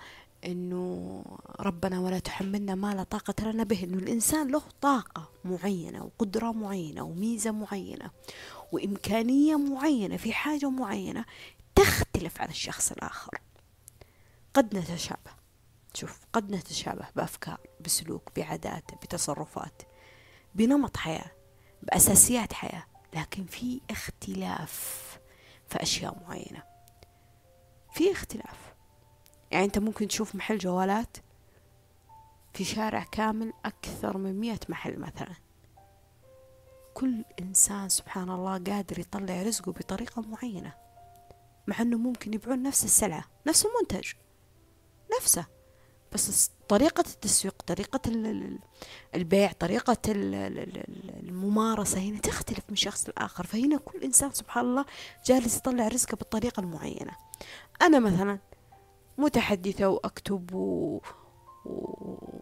إنه 0.45 1.23
ربنا 1.59 1.99
ولا 1.99 2.19
تحملنا 2.19 2.75
ما 2.75 2.93
لا 2.93 3.03
طاقة 3.03 3.51
لنا 3.51 3.63
به. 3.63 3.83
إنه 3.83 3.97
الإنسان 3.97 4.51
له 4.51 4.61
طاقة 4.81 5.29
معينة 5.45 6.03
وقدرة 6.03 6.51
معينة 6.51 7.01
وميزة 7.01 7.51
معينة 7.51 8.11
وإمكانية 8.71 9.55
معينة 9.55 10.17
في 10.17 10.33
حاجة 10.33 10.69
معينة 10.69 11.25
تختلف 11.75 12.41
عن 12.41 12.49
الشخص 12.49 12.91
الآخر. 12.91 13.41
قد 14.53 14.77
نتشابه. 14.77 15.31
شوف 15.93 16.19
قد 16.33 16.51
نتشابه 16.51 17.07
بأفكار 17.15 17.59
بسلوك 17.79 18.31
بعادات 18.35 18.91
بتصرفات 19.03 19.81
بنمط 20.55 20.97
حياة 20.97 21.31
بأساسيات 21.83 22.53
حياة 22.53 22.83
لكن 23.13 23.45
في 23.45 23.81
اختلاف 23.89 25.03
في 25.69 25.81
أشياء 25.81 26.23
معينة. 26.27 26.63
في 27.93 28.11
اختلاف. 28.11 28.66
يعني 29.51 29.65
أنت 29.65 29.79
ممكن 29.79 30.07
تشوف 30.07 30.35
محل 30.35 30.57
جوالات 30.57 31.17
في 32.53 32.63
شارع 32.63 33.03
كامل 33.03 33.53
أكثر 33.65 34.17
من 34.17 34.39
مئة 34.39 34.59
محل 34.69 34.99
مثلا. 34.99 35.35
كل 36.93 37.25
إنسان 37.39 37.89
سبحان 37.89 38.29
الله 38.29 38.51
قادر 38.51 38.99
يطلع 38.99 39.41
رزقه 39.41 39.71
بطريقة 39.71 40.21
معينة 40.21 40.73
مع 41.67 41.81
أنه 41.81 41.97
ممكن 41.97 42.33
يبيعون 42.33 42.63
نفس 42.63 42.85
السلعة 42.85 43.25
نفس 43.47 43.65
المنتج 43.65 44.11
نفسه. 45.17 45.45
بس 46.13 46.51
طريقة 46.69 47.01
التسويق 47.01 47.61
طريقة 47.61 47.99
البيع 49.15 49.51
طريقة 49.51 49.97
الممارسة 51.23 51.99
هنا 51.99 52.19
تختلف 52.19 52.59
من 52.69 52.75
شخص 52.75 53.09
لآخر. 53.09 53.47
فهنا 53.47 53.77
كل 53.77 54.03
إنسان 54.03 54.31
سبحان 54.31 54.65
الله 54.65 54.85
جالس 55.25 55.57
يطلع 55.57 55.87
رزقه 55.87 56.15
بالطريقة 56.15 56.59
المعينة. 56.59 57.11
أنا 57.81 57.99
مثلا 57.99 58.39
متحدثة 59.17 59.89
وأكتب 59.89 60.53
و... 60.53 60.99
و... 61.65 62.41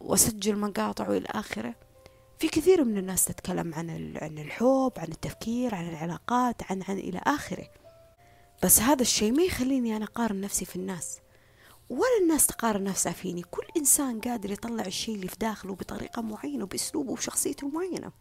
وأسجل 0.00 0.58
مقاطع 0.58 1.08
وإلى 1.08 1.26
آخره. 1.30 1.74
في 2.38 2.48
كثير 2.48 2.84
من 2.84 2.98
الناس 2.98 3.24
تتكلم 3.24 3.74
عن 3.74 4.16
عن 4.16 4.38
الحب 4.38 4.92
عن 4.96 5.08
التفكير 5.08 5.74
عن 5.74 5.88
العلاقات 5.88 6.72
عن 6.72 6.82
عن 6.88 6.98
إلى 6.98 7.20
آخره. 7.26 7.68
بس 8.62 8.80
هذا 8.80 9.02
الشيء 9.02 9.32
ما 9.32 9.42
يخليني 9.42 9.96
أنا 9.96 10.04
أقارن 10.04 10.40
نفسي 10.40 10.64
في 10.64 10.76
الناس. 10.76 11.18
ولا 11.90 12.18
الناس 12.22 12.46
تقارن 12.46 12.84
نفسها 12.84 13.12
فيني. 13.12 13.42
كل 13.42 13.66
إنسان 13.76 14.20
قادر 14.20 14.50
يطلع 14.50 14.86
الشيء 14.86 15.14
اللي 15.14 15.28
في 15.28 15.36
داخله 15.40 15.74
بطريقة 15.74 16.22
معينة 16.22 16.64
وبأسلوبه 16.64 17.12
وشخصيته 17.12 17.68
معينة. 17.68 18.12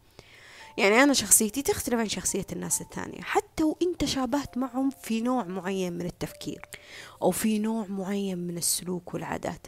يعني 0.78 1.04
أنا 1.04 1.14
شخصيتي 1.14 1.62
تختلف 1.62 2.00
عن 2.00 2.10
شخصية 2.10 2.46
الناس 2.52 2.82
الثانية. 2.82 3.22
حتى 3.22 3.64
وإنت 3.64 4.06
شابهت 4.06 4.58
معهم 4.58 4.90
في 4.90 5.22
نوع 5.22 5.44
معين 5.44 5.94
من 5.94 6.06
التفكير 6.06 6.62
أو 7.22 7.32
في 7.32 7.60
نوع 7.60 7.86
معين 7.88 8.38
من 8.38 8.58
السلوك 8.58 9.14
والعادات. 9.14 9.68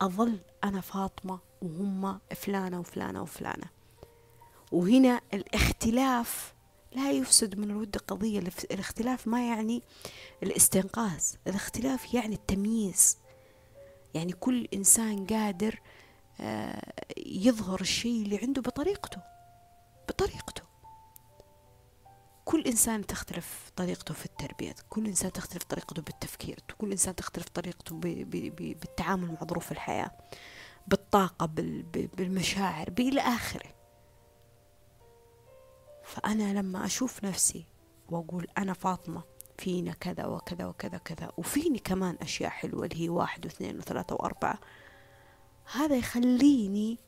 أظل 0.00 0.38
أنا 0.64 0.80
فاطمة 0.80 1.38
وهم 1.62 2.18
فلانة 2.36 2.80
وفلانة 2.80 3.22
وفلانة. 3.22 3.66
وهنا 4.72 5.20
الاختلاف 5.34 6.54
لا 6.92 7.10
يفسد 7.10 7.58
من 7.58 7.70
الود 7.70 7.96
قضية 7.96 8.38
الاختلاف 8.70 9.28
ما 9.28 9.48
يعني 9.48 9.82
الاستنقاذ 10.42 11.24
الاختلاف 11.46 12.14
يعني 12.14 12.34
التمييز. 12.34 13.18
يعني 14.14 14.32
كل 14.32 14.68
إنسان 14.74 15.26
قادر 15.26 15.80
آه، 16.40 16.92
يظهر 17.16 17.80
الشيء 17.80 18.22
اللي 18.22 18.38
عنده 18.38 18.62
بطريقته. 18.62 19.30
بطريقته. 20.10 20.62
كل 22.44 22.62
إنسان 22.62 23.06
تختلف 23.06 23.72
طريقته 23.76 24.14
في 24.14 24.26
التربية 24.26 24.74
كل 24.88 25.06
إنسان 25.06 25.32
تختلف 25.32 25.62
طريقته 25.62 26.02
بالتفكير 26.02 26.58
كل 26.78 26.90
إنسان 26.90 27.14
تختلف 27.16 27.48
طريقته 27.48 27.96
ب 27.96 28.00
ب 28.00 28.30
ب 28.30 28.80
بالتعامل 28.80 29.28
مع 29.28 29.44
ظروف 29.44 29.72
الحياة 29.72 30.10
بالطاقة 30.86 31.46
بالمشاعر 32.16 32.90
بإلى 32.90 33.20
آخره. 33.20 33.70
فأنا 36.04 36.58
لما 36.58 36.84
أشوف 36.84 37.24
نفسي 37.24 37.64
وأقول 38.08 38.46
أنا 38.58 38.72
فاطمة 38.72 39.22
فينا 39.58 39.92
كذا 39.92 40.26
وكذا 40.26 40.66
وكذا 40.66 40.98
كذا 40.98 41.32
وفيني 41.36 41.78
كمان 41.78 42.16
أشياء 42.22 42.50
حلوة 42.50 42.84
اللي 42.84 43.04
هي 43.04 43.08
واحد 43.08 43.46
واثنين 43.46 43.78
وثلاثة 43.78 44.14
وأربعة 44.14 44.58
هذا 45.72 45.96
يخليني 45.96 46.98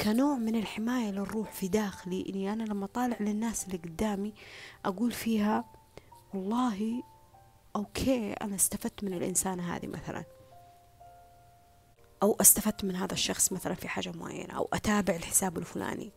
كنوع 0.00 0.36
من 0.36 0.56
الحماية 0.56 1.10
للروح 1.10 1.52
في 1.52 1.68
داخلي 1.68 2.24
إني 2.28 2.52
أنا 2.52 2.62
لما 2.62 2.86
طالع 2.86 3.16
للناس 3.20 3.66
اللي 3.66 3.76
قدامي 3.76 4.34
أقول 4.84 5.12
فيها 5.12 5.64
والله 6.34 7.02
أوكي 7.76 8.32
أنا 8.32 8.54
استفدت 8.54 9.04
من 9.04 9.14
الإنسانة 9.14 9.76
هذه 9.76 9.86
مثلا. 9.86 10.24
أو 12.22 12.36
استفدت 12.40 12.84
من 12.84 12.96
هذا 12.96 13.12
الشخص 13.12 13.52
مثلا 13.52 13.74
في 13.74 13.88
حاجة 13.88 14.12
معينة 14.14 14.56
أو 14.56 14.68
أتابع 14.72 15.14
الحساب 15.14 15.58
الفلاني. 15.58 16.12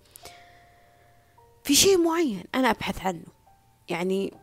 في 1.63 1.75
شيء 1.75 1.97
معين 1.97 2.43
أنا 2.55 2.69
أبحث 2.69 3.05
عنه. 3.05 3.25
يعني 3.89 4.33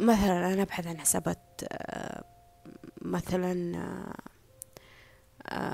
مثلا 0.00 0.52
أنا 0.52 0.62
أبحث 0.62 0.86
عن 0.86 1.00
حسابات 1.00 1.60
آه، 1.64 2.24
مثلا 3.02 3.76
آه، 3.78 4.33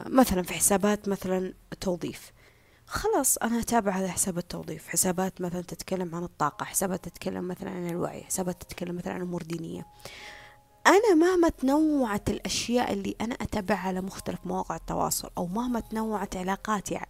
مثلا 0.06 0.42
في 0.42 0.54
حسابات 0.54 1.08
مثلا 1.08 1.54
توظيف. 1.80 2.32
خلاص 2.86 3.36
أنا 3.38 3.60
أتابع 3.60 3.92
هذا 3.92 4.08
حساب 4.08 4.38
التوظيف. 4.38 4.88
حسابات 4.88 5.40
مثلا 5.40 5.62
تتكلم 5.62 6.14
عن 6.14 6.24
الطاقة 6.24 6.64
حسابات 6.64 7.04
تتكلم 7.04 7.48
مثلا 7.48 7.70
عن 7.70 7.88
الوعي 7.88 8.24
حسابات 8.24 8.62
تتكلم 8.62 8.96
مثلا 8.96 9.12
عن 9.12 9.20
أمور 9.20 9.42
دينية. 9.42 9.86
أنا 10.86 11.14
مهما 11.14 11.48
تنوعت 11.48 12.30
الأشياء 12.30 12.92
اللي 12.92 13.16
أنا 13.20 13.34
أتابعها 13.34 13.88
على 13.88 14.00
مختلف 14.00 14.38
مواقع 14.44 14.76
التواصل 14.76 15.30
أو 15.38 15.46
مهما 15.46 15.80
تنوعت 15.80 16.36
علاقاتي 16.36 17.00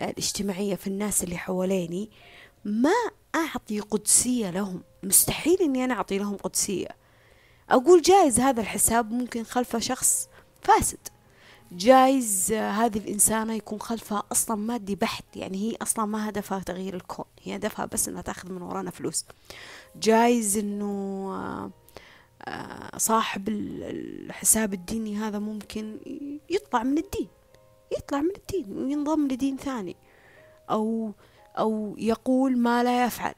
الاجتماعية 0.00 0.74
في 0.74 0.86
الناس 0.86 1.24
اللي 1.24 1.36
حواليني 1.36 2.10
ما 2.64 2.94
أعطي 3.34 3.80
قدسية 3.80 4.50
لهم. 4.50 4.82
مستحيل 5.02 5.58
إني 5.60 5.84
أنا 5.84 5.94
أعطي 5.94 6.18
لهم 6.18 6.36
قدسية. 6.36 6.88
أقول 7.70 8.02
جايز 8.02 8.40
هذا 8.40 8.60
الحساب 8.60 9.10
ممكن 9.10 9.44
خلفه 9.44 9.78
شخص 9.78 10.28
فاسد. 10.62 10.98
جايز 11.72 12.52
هذه 12.52 12.98
الإنسانة 12.98 13.54
يكون 13.54 13.80
خلفها 13.80 14.22
أصلا 14.32 14.56
مادي 14.56 14.94
بحت 14.94 15.24
يعني 15.36 15.58
هي 15.58 15.76
أصلا 15.82 16.04
ما 16.04 16.28
هدفها 16.28 16.58
تغيير 16.58 16.94
الكون 16.94 17.24
هي 17.42 17.56
هدفها 17.56 17.86
بس 17.86 18.08
إنها 18.08 18.22
تأخذ 18.22 18.52
من 18.52 18.62
ورانا 18.62 18.90
فلوس. 18.90 19.24
جايز 19.96 20.58
إنه 20.58 20.86
آه، 22.48 22.96
صاحب 22.96 23.48
الحساب 23.48 24.74
الديني 24.74 25.16
هذا 25.16 25.38
ممكن 25.38 25.96
يطلع 26.50 26.82
من 26.82 26.98
الدين 26.98 27.28
يطلع 27.98 28.20
من 28.20 28.30
الدين 28.36 28.78
وينضم 28.78 29.28
لدين 29.28 29.56
ثاني 29.56 29.96
أو 30.70 31.12
أو 31.58 31.94
يقول 31.98 32.58
ما 32.58 32.82
لا 32.84 33.06
يفعل. 33.06 33.34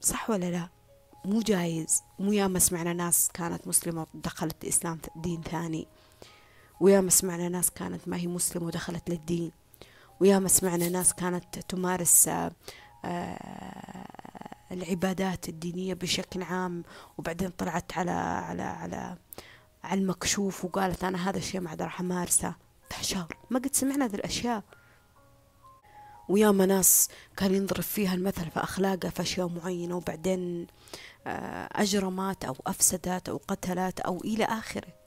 صح 0.00 0.30
ولا 0.30 0.50
لا؟ 0.50 0.68
مو 1.24 1.40
جايز. 1.40 2.02
مو 2.18 2.32
ياما 2.32 2.58
سمعنا 2.58 2.92
ناس 2.92 3.28
كانت 3.34 3.68
مسلمة 3.68 4.06
ودخلت 4.14 4.64
الإسلام 4.64 4.98
دين 5.16 5.42
ثاني. 5.42 5.88
وياما 6.80 7.10
سمعنا 7.10 7.48
ناس 7.48 7.70
كانت 7.70 8.08
ما 8.08 8.16
هي 8.16 8.26
مسلمة 8.26 8.66
ودخلت 8.66 9.10
للدين. 9.10 9.52
وياما 10.20 10.48
سمعنا 10.48 10.88
ناس 10.88 11.14
كانت 11.14 11.58
تمارس 11.58 12.30
العبادات 14.72 15.48
الدينية 15.48 15.94
بشكل 15.94 16.42
عام. 16.42 16.82
وبعدين 17.18 17.48
طلعت 17.48 17.98
على 17.98 18.10
على 18.10 18.62
على 18.62 19.16
على 19.84 20.00
المكشوف 20.00 20.64
وقالت 20.64 21.04
أنا 21.04 21.30
هذا 21.30 21.38
الشيء 21.38 21.60
ما 21.60 21.70
عاد 21.70 21.82
راح 21.82 22.00
أمارسه. 22.00 22.54
تحشار 22.90 23.36
ما 23.50 23.58
قد 23.58 23.74
سمعنا 23.74 24.04
هذه 24.04 24.14
الأشياء. 24.14 24.62
وياما 26.28 26.66
ناس 26.66 27.08
كان 27.36 27.54
ينضرب 27.54 27.82
فيها 27.82 28.14
المثل 28.14 28.50
في 28.50 28.60
أخلاقها 28.60 29.10
في 29.10 29.22
أشياء 29.22 29.48
معينة. 29.48 29.96
وبعدين 29.96 30.66
آه، 31.26 31.68
أجرمت 31.72 32.44
أو 32.44 32.56
أفسدت 32.66 33.28
أو 33.28 33.40
قتلت 33.48 34.00
أو 34.00 34.20
إلى 34.20 34.44
آخره. 34.44 35.05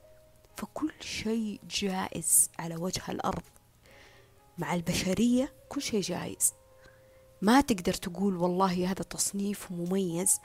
فكل 0.56 0.92
شيء 1.00 1.60
جائز 1.70 2.50
على 2.58 2.76
وجه 2.76 3.02
الأرض. 3.08 3.42
مع 4.58 4.74
البشرية 4.74 5.52
كل 5.68 5.82
شيء 5.82 6.00
جائز. 6.00 6.54
ما 7.42 7.60
تقدر 7.60 7.92
تقول 7.92 8.36
والله 8.36 8.90
هذا 8.90 9.02
تصنيف 9.02 9.70
مميز 9.70 10.40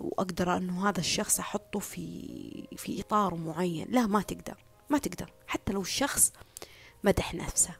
وأقدر 0.00 0.56
أنه 0.56 0.88
هذا 0.88 1.00
الشخص 1.00 1.40
أحطه 1.40 1.78
في 1.78 2.68
في 2.76 3.00
إطار 3.00 3.34
معين. 3.34 3.88
لا 3.90 4.06
ما 4.06 4.22
تقدر 4.22 4.64
ما 4.90 4.98
تقدر. 4.98 5.32
حتى 5.46 5.72
لو 5.72 5.80
الشخص 5.80 6.32
مدح 7.04 7.34
نفسه 7.34 7.76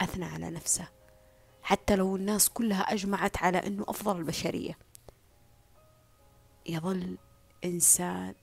أثنى 0.00 0.24
على 0.24 0.50
نفسه. 0.50 0.88
حتى 1.62 1.96
لو 1.96 2.16
الناس 2.16 2.48
كلها 2.48 2.80
أجمعت 2.80 3.42
على 3.42 3.58
أنه 3.58 3.84
أفضل 3.88 4.16
البشرية. 4.16 4.78
يظل 6.66 7.18
إنسان 7.64 8.34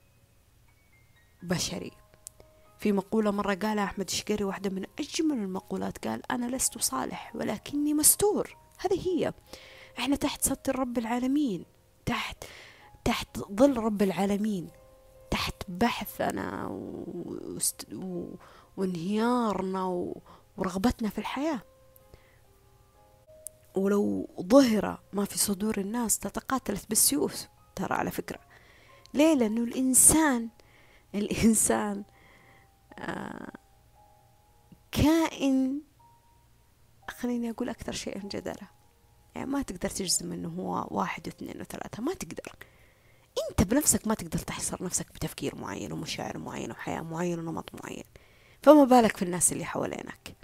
بشري. 1.42 2.03
في 2.84 2.92
مقولة 2.92 3.30
مرة 3.30 3.54
قالها 3.54 3.84
أحمد 3.84 4.08
الشقري 4.08 4.44
واحدة 4.44 4.70
من 4.70 4.84
أجمل 4.98 5.38
المقولات 5.38 6.06
قال 6.06 6.32
أنا 6.32 6.56
لست 6.56 6.78
صالح 6.78 7.32
ولكني 7.34 7.94
مستور 7.94 8.56
هذه 8.78 9.08
هي 9.08 9.32
إحنا 9.98 10.16
تحت 10.16 10.42
ستر 10.44 10.78
رب 10.78 10.98
العالمين 10.98 11.64
تحت 12.06 12.44
تحت 13.04 13.38
ظل 13.38 13.76
رب 13.76 14.02
العالمين 14.02 14.68
تحت 15.30 15.54
بحثنا. 15.68 16.66
و... 17.92 18.26
وانهيارنا 18.76 19.84
و... 19.84 20.20
ورغبتنا 20.56 21.08
في 21.08 21.18
الحياة 21.18 21.60
ولو 23.76 24.28
ظهر 24.40 25.00
ما 25.12 25.24
في 25.24 25.38
صدور 25.38 25.78
الناس 25.78 26.18
تتقاتلت 26.18 26.88
بالسيوف 26.88 27.46
ترى 27.76 27.94
على 27.94 28.10
فكرة 28.10 28.38
ليه 29.14 29.34
لأنه 29.34 29.64
الإنسان 29.64 30.48
الإنسان 31.14 32.04
كائن 34.92 35.80
خليني 37.10 37.50
أقول 37.50 37.68
أكثر 37.68 37.92
شيء 37.92 38.18
جدلة. 38.18 38.68
يعني 39.34 39.50
ما 39.50 39.62
تقدر 39.62 39.88
تجزم 39.88 40.32
أنه 40.32 40.48
هو 40.48 40.88
واحد 40.90 41.28
واثنين 41.28 41.60
وثلاثة 41.60 42.02
ما 42.02 42.14
تقدر. 42.14 42.56
أنت 43.50 43.62
بنفسك 43.62 44.06
ما 44.06 44.14
تقدر 44.14 44.38
تحصر 44.38 44.84
نفسك 44.84 45.12
بتفكير 45.14 45.56
معين 45.56 45.92
ومشاعر 45.92 46.38
معينة 46.38 46.74
وحياة 46.74 47.00
معينة 47.00 47.42
ونمط 47.42 47.70
معين. 47.82 48.04
فما 48.62 48.84
بالك 48.84 49.16
في 49.16 49.22
الناس 49.22 49.52
اللي 49.52 49.64
حوالينك. 49.64 50.36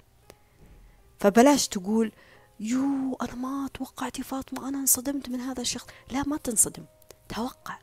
فبلاش 1.19 1.67
تقول 1.67 2.11
يو 2.59 3.17
أنا 3.21 3.35
ما 3.35 3.69
توقعت 3.73 4.21
فاطمة 4.21 4.69
أنا 4.69 4.77
انصدمت 4.77 5.29
من 5.29 5.39
هذا 5.39 5.61
الشخص. 5.61 5.87
لا 6.11 6.23
ما 6.27 6.37
تنصدم. 6.37 6.85
توقع. 7.29 7.77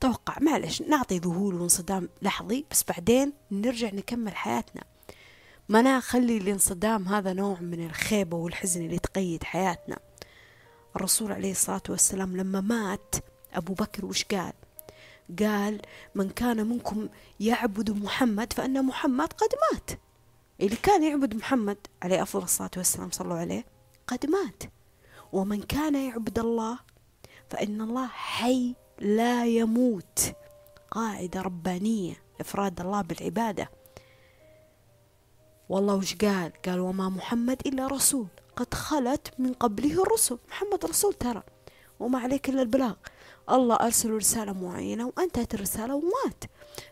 توقع. 0.00 0.36
معلش 0.40 0.82
نعطي 0.82 1.18
ذهول 1.18 1.54
وانصدام 1.54 2.08
لحظي 2.22 2.64
بس 2.70 2.84
بعدين 2.88 3.32
نرجع 3.50 3.90
نكمل 3.90 4.36
حياتنا. 4.36 4.82
ما 5.68 5.82
نخلي 5.82 6.36
الانصدام 6.36 7.08
هذا 7.08 7.32
نوع 7.32 7.60
من 7.60 7.86
الخيبة 7.86 8.36
والحزن 8.36 8.84
اللي 8.84 8.98
تقيد 8.98 9.44
حياتنا. 9.44 9.98
الرسول 10.96 11.32
عليه 11.32 11.50
الصلاة 11.50 11.82
والسلام 11.88 12.36
لما 12.36 12.60
مات 12.60 13.14
أبو 13.54 13.74
بكر 13.74 14.06
وش 14.06 14.24
قال؟ 14.24 14.52
قال 15.38 15.80
من 16.14 16.30
كان 16.30 16.66
منكم 16.66 17.08
يعبد 17.40 17.90
محمد 17.90 18.52
فأن 18.52 18.84
محمد 18.84 19.32
قد 19.32 19.48
مات. 19.72 19.90
اللي 20.60 20.76
كان 20.76 21.02
يعبد 21.02 21.34
محمد 21.34 21.78
عليه 22.02 22.22
أفضل 22.22 22.42
الصلاة 22.42 22.70
والسلام 22.76 23.10
صلوا 23.10 23.38
عليه 23.38 23.64
قد 24.06 24.26
مات. 24.26 24.62
ومن 25.32 25.62
كان 25.62 25.94
يعبد 25.94 26.38
الله 26.38 26.78
فإن 27.50 27.80
الله 27.80 28.06
حي 28.06 28.74
لا 28.98 29.46
يموت. 29.46 30.32
قاعدة 30.90 31.42
ربانية 31.42 32.14
إفراد 32.40 32.80
الله 32.80 33.02
بالعبادة. 33.02 33.70
والله 35.68 35.94
وش 35.94 36.14
قال؟ 36.14 36.52
قال 36.66 36.80
وما 36.80 37.08
محمد 37.08 37.62
إلا 37.66 37.86
رسول. 37.86 38.26
قد 38.56 38.74
خلت 38.74 39.34
من 39.38 39.52
قبله 39.52 40.02
الرسل. 40.02 40.38
محمد 40.48 40.84
رسول 40.84 41.14
ترى. 41.14 41.42
وما 42.00 42.18
عليك 42.18 42.48
إلا 42.48 42.62
البلاغ. 42.62 42.94
الله 43.50 43.76
أرسل 43.76 44.10
رسالة 44.10 44.52
معينة 44.52 45.06
وأنتهت 45.06 45.54
الرسالة 45.54 45.94
ومات. 45.94 46.44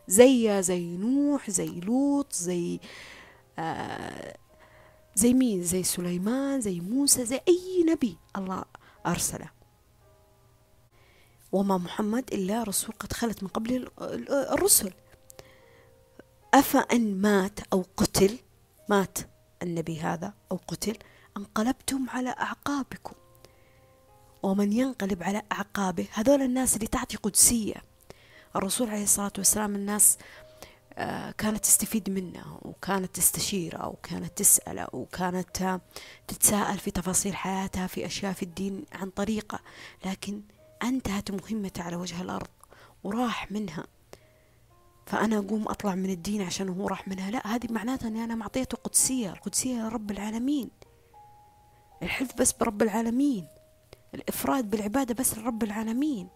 زي 0.08 0.62
زي 0.62 0.96
نوح 0.96 1.50
زي 1.50 1.80
لوط 1.80 2.32
زي 2.32 2.80
آه 3.58 4.36
زي 5.14 5.34
مين؟ 5.34 5.62
زي 5.62 5.82
سليمان 5.82 6.60
زي 6.60 6.80
موسى 6.80 7.24
زي 7.24 7.40
أي 7.48 7.84
نبي 7.88 8.18
الله 8.36 8.64
أرسله. 9.06 9.50
وما 11.54 11.78
محمد 11.78 12.32
إلا 12.32 12.62
رسول 12.62 12.94
قد 13.00 13.12
خلت 13.12 13.42
من 13.42 13.48
قبل 13.48 13.88
الرسل. 14.30 14.92
أفأن 16.54 17.20
مات 17.20 17.60
أو 17.72 17.84
قتل 17.96 18.38
مات 18.88 19.18
النبي 19.62 20.00
هذا 20.00 20.34
أو 20.52 20.60
قتل 20.68 20.96
انقلبتم 21.36 22.10
على 22.10 22.30
أعقابكم. 22.30 23.14
ومن 24.42 24.72
ينقلب 24.72 25.22
على 25.22 25.42
أعقابه 25.52 26.06
هذول 26.12 26.42
الناس 26.42 26.76
اللي 26.76 26.86
تعطي 26.86 27.16
قدسية. 27.16 27.82
الرسول 28.56 28.88
عليه 28.88 29.02
الصلاة 29.02 29.32
والسلام 29.38 29.74
الناس 29.74 30.18
آه، 30.92 31.30
كانت 31.30 31.64
تستفيد 31.64 32.10
منه 32.10 32.58
وكانت 32.62 33.16
تستشيره 33.16 33.88
وكانت 33.88 34.38
تسأله 34.38 34.88
وكانت 34.92 35.80
تتساءل 36.28 36.78
في 36.78 36.90
تفاصيل 36.90 37.36
حياتها 37.36 37.86
في 37.86 38.06
أشياء 38.06 38.32
في 38.32 38.42
الدين 38.42 38.84
عن 38.92 39.10
طريقة. 39.10 39.60
لكن 40.04 40.42
أنتهت 40.88 41.30
مهمته 41.30 41.82
على 41.82 41.96
وجه 41.96 42.22
الأرض 42.22 42.48
وراح 43.04 43.52
منها. 43.52 43.86
فأنا 45.06 45.38
أقوم 45.38 45.68
أطلع 45.68 45.94
من 45.94 46.10
الدين 46.10 46.42
عشان 46.42 46.68
هو 46.68 46.88
راح 46.88 47.08
منها. 47.08 47.30
لا 47.30 47.46
هذه 47.46 47.72
معناتها 47.72 48.08
أني 48.08 48.24
أنا 48.24 48.34
معطيته 48.34 48.76
قدسية. 48.76 49.30
القدسية 49.30 49.88
لرب 49.88 50.10
العالمين. 50.10 50.70
الحلف 52.02 52.36
بس 52.38 52.52
برب 52.52 52.82
العالمين. 52.82 53.46
الإفراد 54.14 54.70
بالعبادة 54.70 55.14
بس 55.14 55.38
لرب 55.38 55.62
العالمين. 55.62 56.28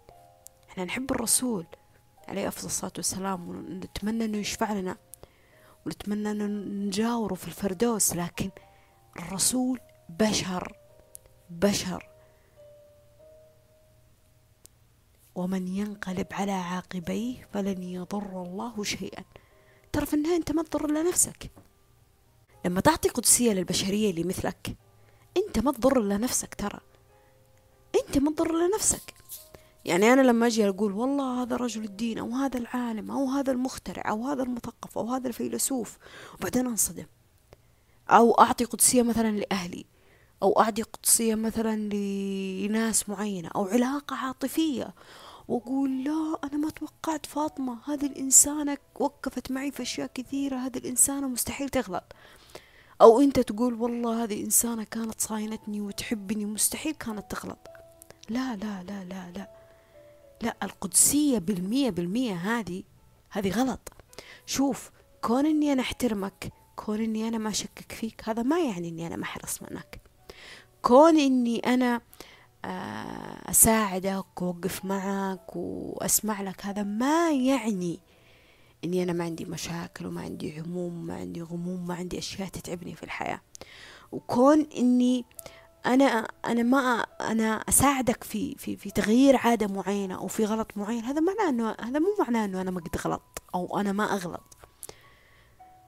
إحنا 0.71 0.85
نحب 0.85 1.11
الرسول 1.11 1.67
عليه 2.29 2.49
أفضل 2.49 2.67
الصلاة 2.67 2.93
والسلام 2.97 3.49
ونتمنى 3.49 4.25
أنه 4.25 4.39
يشفع 4.39 4.73
لنا 4.73 4.97
ونتمنى 5.87 6.31
أنه 6.31 6.47
نجاوره 6.87 7.35
في 7.35 7.49
الفردوس. 7.49 8.17
لكن 8.17 8.51
الرسول 9.19 9.81
بشر 10.09 10.77
بشر. 11.51 12.09
ومن 15.39 15.69
ينقلب 15.69 16.27
على 16.31 16.53
عاقبيه 16.53 17.49
فلن 17.53 17.83
يضر 17.83 18.43
الله 18.43 18.85
شيئا. 18.85 19.25
ترى 19.93 20.07
في 20.07 20.15
النهاية 20.15 20.37
أنت 20.37 20.53
ما 20.53 20.63
تضر 20.63 20.85
إلا 20.85 21.03
نفسك. 21.03 21.51
لما 22.65 22.81
تعطي 22.81 23.09
قدسية 23.09 23.53
للبشرية 23.53 24.11
اللي 24.11 24.25
مثلك 24.25 24.77
أنت 25.37 25.59
ما 25.59 25.73
تضر 25.73 26.01
إلا 26.01 26.17
نفسك 26.17 26.55
ترى. 26.55 26.81
أنت 27.95 28.19
ما 28.19 28.31
تضر 28.31 28.51
إلا 28.51 28.77
نفسك. 28.77 29.15
يعني 29.85 30.13
أنا 30.13 30.21
لما 30.21 30.47
أجي 30.47 30.69
أقول 30.69 30.93
والله 30.93 31.43
هذا 31.43 31.57
رجل 31.57 31.85
الدين 31.85 32.19
أو 32.19 32.31
هذا 32.31 32.59
العالم 32.59 33.11
أو 33.11 33.27
هذا 33.27 33.53
المخترع 33.53 34.11
أو 34.11 34.27
هذا 34.27 34.43
المثقف 34.43 34.99
أو 34.99 35.15
هذا 35.15 35.29
الفيلسوف 35.29 35.99
وبعدين 36.35 36.67
أنصدم. 36.67 37.07
أو 38.11 38.33
أعطي 38.33 38.65
قدسية 38.65 39.03
مثلا 39.03 39.31
لأهلي 39.37 39.85
أو 40.43 40.61
أعطي 40.61 40.83
قدسية 40.83 41.35
مثلا 41.35 41.77
لناس 41.77 43.09
معينة 43.09 43.49
أو 43.57 43.65
علاقة 43.67 44.17
عاطفية 44.17 44.95
وأقول 45.49 46.05
لا 46.05 46.39
أنا 46.45 46.57
ما 46.57 46.71
توقعت 46.71 47.27
فاطمة. 47.27 47.79
هذه 47.85 48.07
الإنسانة 48.07 48.79
وقفت 49.01 49.51
معي 49.51 49.71
في 49.71 49.83
أشياء 49.83 50.11
كثيرة. 50.15 50.57
هذه 50.57 50.79
الإنسانة 50.79 51.29
مستحيل 51.29 51.69
تغلط. 51.69 52.05
أو 53.01 53.21
أنت 53.21 53.41
تقول 53.41 53.75
والله 53.75 54.25
هذه 54.25 54.45
إنسانة 54.45 54.85
كانت 54.85 55.21
صاينتني 55.21 55.81
وتحبني 55.81 56.45
مستحيل 56.45 56.95
كانت 56.95 57.31
تغلط. 57.31 57.69
لا 58.29 58.57
لا 58.57 58.83
لا 58.83 59.05
لا 59.05 59.31
لا. 59.37 59.51
لا 60.43 60.57
القدسية 60.63 61.39
بالمية 61.39 61.91
بالمية 61.91 62.35
هذه 62.35 62.83
هذه 63.31 63.51
غلط. 63.51 63.93
شوف 64.47 64.91
كون 65.23 65.47
إني 65.47 65.73
أنا 65.73 65.83
أحترمك 65.83 66.53
كون 66.77 67.01
إني 67.01 67.29
أنا 67.29 67.39
ما 67.39 67.49
أشكك 67.49 67.93
فيك 67.93 68.29
هذا 68.29 68.43
ما 68.43 68.61
يعني 68.61 68.89
إني 68.89 69.07
أنا 69.07 69.17
ما 69.17 69.23
أحرص 69.23 69.63
منك. 69.63 70.01
كون 70.83 71.19
إني 71.19 71.59
أنا 71.59 71.95
آه، 71.95 72.01
أساعدك 73.51 74.43
وأوقف 74.43 74.85
معك 74.85 75.57
وأسمع 75.57 76.43
لك. 76.43 76.67
هذا 76.67 76.83
ما 76.83 77.33
يعني 77.33 78.01
إني 78.85 79.03
أنا 79.03 79.13
ما 79.13 79.25
عندي 79.25 79.45
مشاكل 79.45 80.07
وما 80.07 80.21
عندي 80.21 80.61
هموم 80.61 81.07
ما 81.07 81.15
عندي 81.15 81.43
غموم 81.43 81.87
ما 81.87 81.95
عندي 81.95 82.19
أشياء 82.19 82.49
تتعبني 82.49 82.95
في 82.95 83.03
الحياة. 83.03 83.41
وكون 84.13 84.67
إني 84.77 85.25
أنا 85.87 86.05
أنا 86.45 86.63
ما 86.63 86.79
أنا 87.21 87.65
أساعدك 87.69 88.25
في 88.25 88.55
في 88.59 88.77
في 88.77 88.91
تغيير 88.91 89.37
عادة 89.37 89.67
معينة 89.67 90.19
أو 90.19 90.27
في 90.27 90.45
غلط 90.45 90.73
معين 90.77 91.05
هذا 91.05 91.21
معناه 91.21 91.49
إنه 91.49 91.77
هذا 91.81 91.99
مو 91.99 92.17
معناه 92.19 92.45
إنه 92.45 92.61
أنا 92.61 92.71
ما 92.71 92.81
قد 92.81 92.97
غلط 93.05 93.43
أو 93.55 93.81
أنا 93.81 93.93
ما 93.93 94.05
أغلط. 94.05 94.57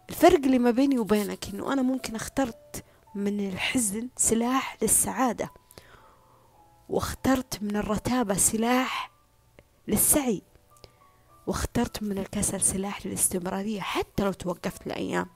الفرق 0.09 0.44
اللي 0.44 0.59
ما 0.59 0.70
بيني 0.70 0.98
وبينك 0.98 1.48
إنه 1.48 1.72
أنا 1.72 1.83
ممكن 1.83 2.14
أخترت 2.14 2.85
من 3.14 3.48
الحزن 3.48 4.09
سلاح 4.16 4.76
للسعادة. 4.83 5.50
واخترت 6.90 7.62
من 7.62 7.76
الرتابة 7.76 8.35
سلاح 8.35 9.11
للسعي 9.88 10.42
واخترت 11.46 12.03
من 12.03 12.18
الكسل 12.18 12.61
سلاح 12.61 13.07
للاستمرارية 13.07 13.81
حتى 13.81 14.24
لو 14.24 14.33
توقفت 14.33 14.87
لايام 14.87 15.26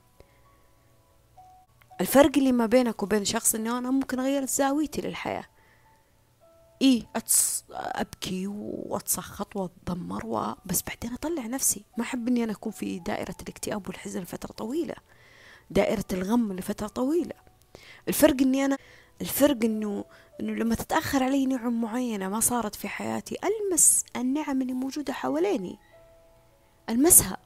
الفرق 2.01 2.31
اللي 2.37 2.53
ما 2.53 2.67
بينك 2.67 3.03
وبين 3.03 3.25
شخص 3.25 3.55
إنه 3.55 3.79
أنا 3.79 3.91
ممكن 3.91 4.21
أغير 4.21 4.45
زاويتي 4.47 5.01
للحياة. 5.01 5.45
إيه 6.83 7.03
أتص... 7.17 7.65
أبكي 7.71 8.47
وأتسخط 8.47 9.57
واتذمر 9.57 10.27
و... 10.27 10.55
بس 10.67 10.83
بعدين 10.83 11.13
أطلع 11.13 11.47
نفسي. 11.47 11.85
ما 11.99 12.05
أحب 12.05 12.29
إني 12.29 12.45
أنا 12.45 12.53
أكون 12.53 12.73
في 12.73 12.99
دائرة 12.99 13.35
الاكتئاب 13.43 13.89
والحزن 13.89 14.21
لفترة 14.21 14.53
طويلة. 14.53 14.95
دائرة 15.71 16.05
الغم 16.13 16.53
لفترة 16.53 16.87
طويلة. 16.87 17.35
الفرق 18.09 18.37
إني 18.41 18.65
أنا 18.65 18.79
الفرق 19.21 19.65
إنه 19.65 20.05
إنه 20.41 20.53
لما 20.53 20.75
تتأخر 20.75 21.23
علي 21.23 21.47
نعم 21.47 21.81
معينة 21.81 22.29
ما 22.29 22.41
صارت 22.41 22.75
في 22.75 22.89
حياتي 22.89 23.37
ألمس 23.45 24.05
النعم 24.17 24.63
اللي 24.63 24.73
موجودة 24.73 25.13
حواليني. 25.13 25.79
ألمسها. 26.89 27.37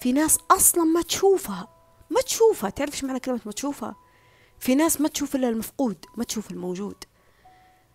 في 0.00 0.12
ناس 0.12 0.38
أصلا 0.50 0.84
ما 0.84 1.02
تشوفها. 1.02 1.68
ما 2.10 2.20
تشوفها. 2.20 2.70
تعرف 2.70 2.94
إيش 2.94 3.04
معنى 3.04 3.20
كلمة 3.20 3.40
ما 3.46 3.52
تشوفها؟ 3.52 3.96
في 4.58 4.74
ناس 4.74 5.00
ما 5.00 5.08
تشوف 5.08 5.36
إلا 5.36 5.48
المفقود 5.48 6.04
ما 6.16 6.24
تشوف 6.24 6.50
الموجود. 6.50 7.04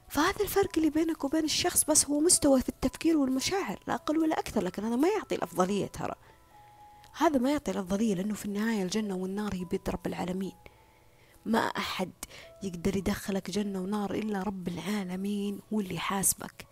فهذا 0.10 0.42
الفرق 0.42 0.70
اللي 0.78 0.90
بينك 0.90 1.24
وبين 1.24 1.44
الشخص 1.44 1.84
بس 1.84 2.06
هو 2.06 2.20
مستوى 2.20 2.62
في 2.62 2.70
التفكير 2.70 3.18
والمشاعر 3.18 3.80
لا 3.88 3.94
أقل 3.94 4.18
ولا 4.18 4.40
أكثر 4.40 4.64
لكن 4.64 4.84
هذا 4.84 4.96
ما 4.96 5.08
يعطي 5.08 5.36
الأفضلية 5.36 5.86
ترى. 5.86 6.16
هذا 7.18 7.40
ما 7.40 7.52
يعطي 7.52 7.72
الأفضلية 7.72 8.16
لأنه 8.16 8.34
في 8.34 8.46
النهاية 8.46 8.84
الجنة 8.84 9.16
والنار 9.16 9.54
هي 9.54 9.66
بيد 9.66 9.90
رب 9.90 10.08
العالمين. 10.08 10.54
ما 11.46 11.60
أحد 11.60 12.12
يقدر 12.64 12.96
يدخلك 12.96 13.52
جنة 13.52 13.82
ونار 13.82 14.14
إلا 14.14 14.44
رب 14.44 14.68
العالمين 14.68 15.60
هو 15.74 15.80
اللي 15.80 16.00
حاسبك 16.00 16.68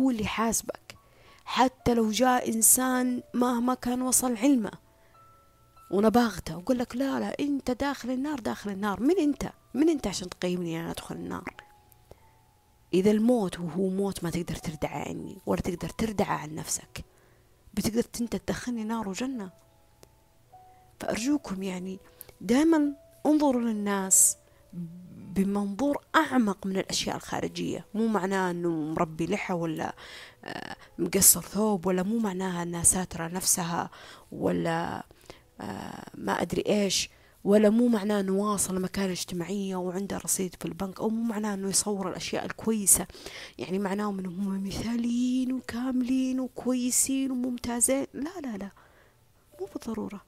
هو 0.00 0.10
اللي 0.10 0.26
حاسبك 0.26 0.96
حتى 1.44 1.94
لو 1.94 2.10
جاء 2.10 2.48
إنسان 2.48 3.22
مهما 3.34 3.74
كان 3.74 4.02
وصل 4.02 4.36
علمه 4.36 4.70
ونباغته 5.90 6.56
وقول 6.56 6.78
لك 6.78 6.96
لا 6.96 7.20
لا 7.20 7.36
أنت 7.40 7.70
داخل 7.70 8.10
النار 8.10 8.40
داخل 8.40 8.70
النار. 8.70 9.00
من 9.00 9.18
أنت؟ 9.18 9.52
من 9.74 9.88
أنت 9.88 10.06
عشان 10.06 10.28
تقيمني 10.28 10.80
أنا 10.80 10.90
أدخل 10.90 11.14
النار؟ 11.14 11.54
إذا 12.94 13.10
الموت 13.10 13.60
وهو 13.60 13.88
موت 13.88 14.24
ما 14.24 14.30
تقدر 14.30 14.54
تردع 14.54 14.88
عني 14.88 15.38
ولا 15.46 15.60
تقدر 15.60 15.88
تردع 15.88 16.26
عن 16.26 16.54
نفسك. 16.54 17.04
بتقدر 17.74 18.04
أنت 18.20 18.36
تدخلني 18.36 18.84
نار 18.84 19.08
وجنة؟ 19.08 19.50
فأرجوكم 21.00 21.62
يعني 21.62 21.98
دائما 22.40 22.92
انظروا 23.26 23.62
للناس 23.62 24.36
بمنظور 25.34 25.98
أعمق 26.16 26.66
من 26.66 26.76
الأشياء 26.76 27.16
الخارجية. 27.16 27.86
مو 27.94 28.06
معناه 28.06 28.50
أنه 28.50 28.70
مربي 28.70 29.26
لحى 29.26 29.54
ولا 29.54 29.94
آه، 30.44 30.76
مقصر 30.98 31.40
ثوب 31.40 31.86
ولا 31.86 32.02
مو 32.02 32.18
معناها 32.18 32.62
أنها 32.62 32.82
ساترة 32.82 33.28
نفسها 33.28 33.90
ولا 34.32 35.04
آه، 35.60 36.04
ما 36.14 36.42
أدري 36.42 36.64
إيش 36.66 37.10
ولا 37.44 37.70
مو 37.70 37.88
معناه 37.88 38.20
أنه 38.20 38.32
واصل 38.32 38.80
مكانة 38.80 39.12
اجتماعية 39.12 39.76
وعنده 39.76 40.18
رصيد 40.18 40.54
في 40.60 40.64
البنك 40.64 41.00
أو 41.00 41.08
مو 41.08 41.22
معناه 41.22 41.54
أنه 41.54 41.68
يصور 41.68 42.08
الأشياء 42.08 42.44
الكويسة. 42.44 43.06
يعني 43.58 43.78
معناه 43.78 44.10
أنهم 44.10 44.40
هم 44.40 44.66
مثاليين 44.66 45.52
وكاملين 45.52 46.40
وكويسين 46.40 47.30
وممتازين. 47.30 48.06
لا 48.14 48.40
لا 48.42 48.56
لا. 48.56 48.70
مو 49.60 49.66
بالضرورة. 49.74 50.20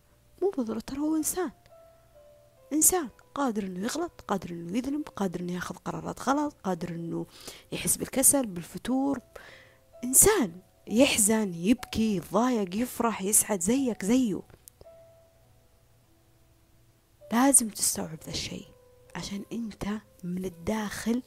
مو 0.42 0.50
بالضرورة. 0.50 0.80
ترى 0.80 0.98
هو 0.98 1.16
إنسان. 1.16 1.50
إنسان 2.72 3.08
قادر 3.34 3.62
إنه 3.62 3.84
يغلط 3.84 4.20
قادر 4.28 4.50
إنه 4.50 4.78
يذنب 4.78 5.08
قادر 5.08 5.40
إنه 5.40 5.52
ياخذ 5.52 5.76
قرارات 5.76 6.28
غلط 6.28 6.54
قادر 6.64 6.88
إنه 6.88 7.26
يحس 7.72 7.96
بالكسل 7.96 8.46
بالفتور. 8.46 9.20
إنسان 10.04 10.60
يحزن 10.86 11.54
يبكي 11.54 12.16
يتضايق 12.16 12.76
يفرح 12.76 13.22
يسعد 13.22 13.60
زيك 13.60 14.04
زيه. 14.04 14.42
لازم 17.32 17.68
تستوعب 17.68 18.18
ذا 18.24 18.30
الشيء 18.30 18.66
عشان 19.14 19.44
أنت 19.52 19.84
من 20.24 20.44
الداخل 20.44 21.22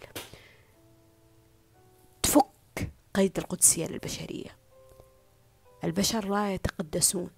تفك 2.24 2.92
قيد 3.14 3.38
القدسية 3.38 3.88
للبشرية. 3.88 4.58
البشر 5.84 6.30
لا 6.30 6.54
يتقدسون 6.54 7.30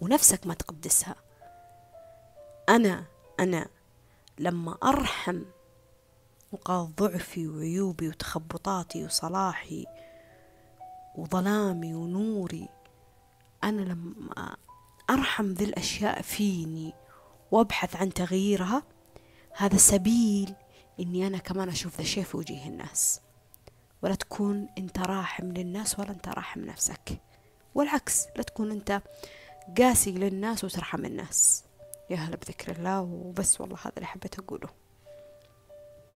ونفسك 0.00 0.46
ما 0.46 0.54
تقدسها. 0.54 1.25
أنا 2.68 3.04
أنا 3.40 3.68
لما 4.38 4.78
أرحم 4.82 5.42
نقاط 6.52 6.88
ضعفي 7.02 7.48
وعيوبي 7.48 8.08
وتخبطاتي 8.08 9.04
وصلاحي 9.04 9.86
وظلامي 11.16 11.94
ونوري 11.94 12.68
أنا 13.64 13.80
لما 13.80 14.56
أرحم 15.10 15.46
ذي 15.46 15.64
الأشياء 15.64 16.22
فيني 16.22 16.92
وأبحث 17.50 17.96
عن 17.96 18.12
تغييرها 18.12 18.82
هذا 19.56 19.76
سبيل 19.76 20.54
إني 21.00 21.26
أنا 21.26 21.38
كمان 21.38 21.68
أشوف 21.68 21.96
ذا 21.96 22.02
الشيء 22.02 22.24
في 22.24 22.36
وجيه 22.36 22.66
الناس. 22.66 23.20
ولا 24.02 24.14
تكون 24.14 24.68
أنت 24.78 24.98
راحم 24.98 25.52
للناس 25.52 25.98
ولا 25.98 26.10
أنت 26.10 26.28
راحم 26.28 26.60
نفسك. 26.60 27.20
والعكس 27.74 28.26
لا 28.36 28.42
تكون 28.42 28.70
أنت 28.70 29.02
قاسي 29.78 30.10
للناس 30.10 30.64
وترحم 30.64 31.04
الناس. 31.04 31.64
يا 32.10 32.16
هلا 32.16 32.36
بذكر 32.36 32.72
الله 32.72 33.00
وبس 33.00 33.60
والله 33.60 33.76
هذا 33.76 33.92
اللي 33.96 34.06
حبيت 34.06 34.38
أقوله. 34.38 34.68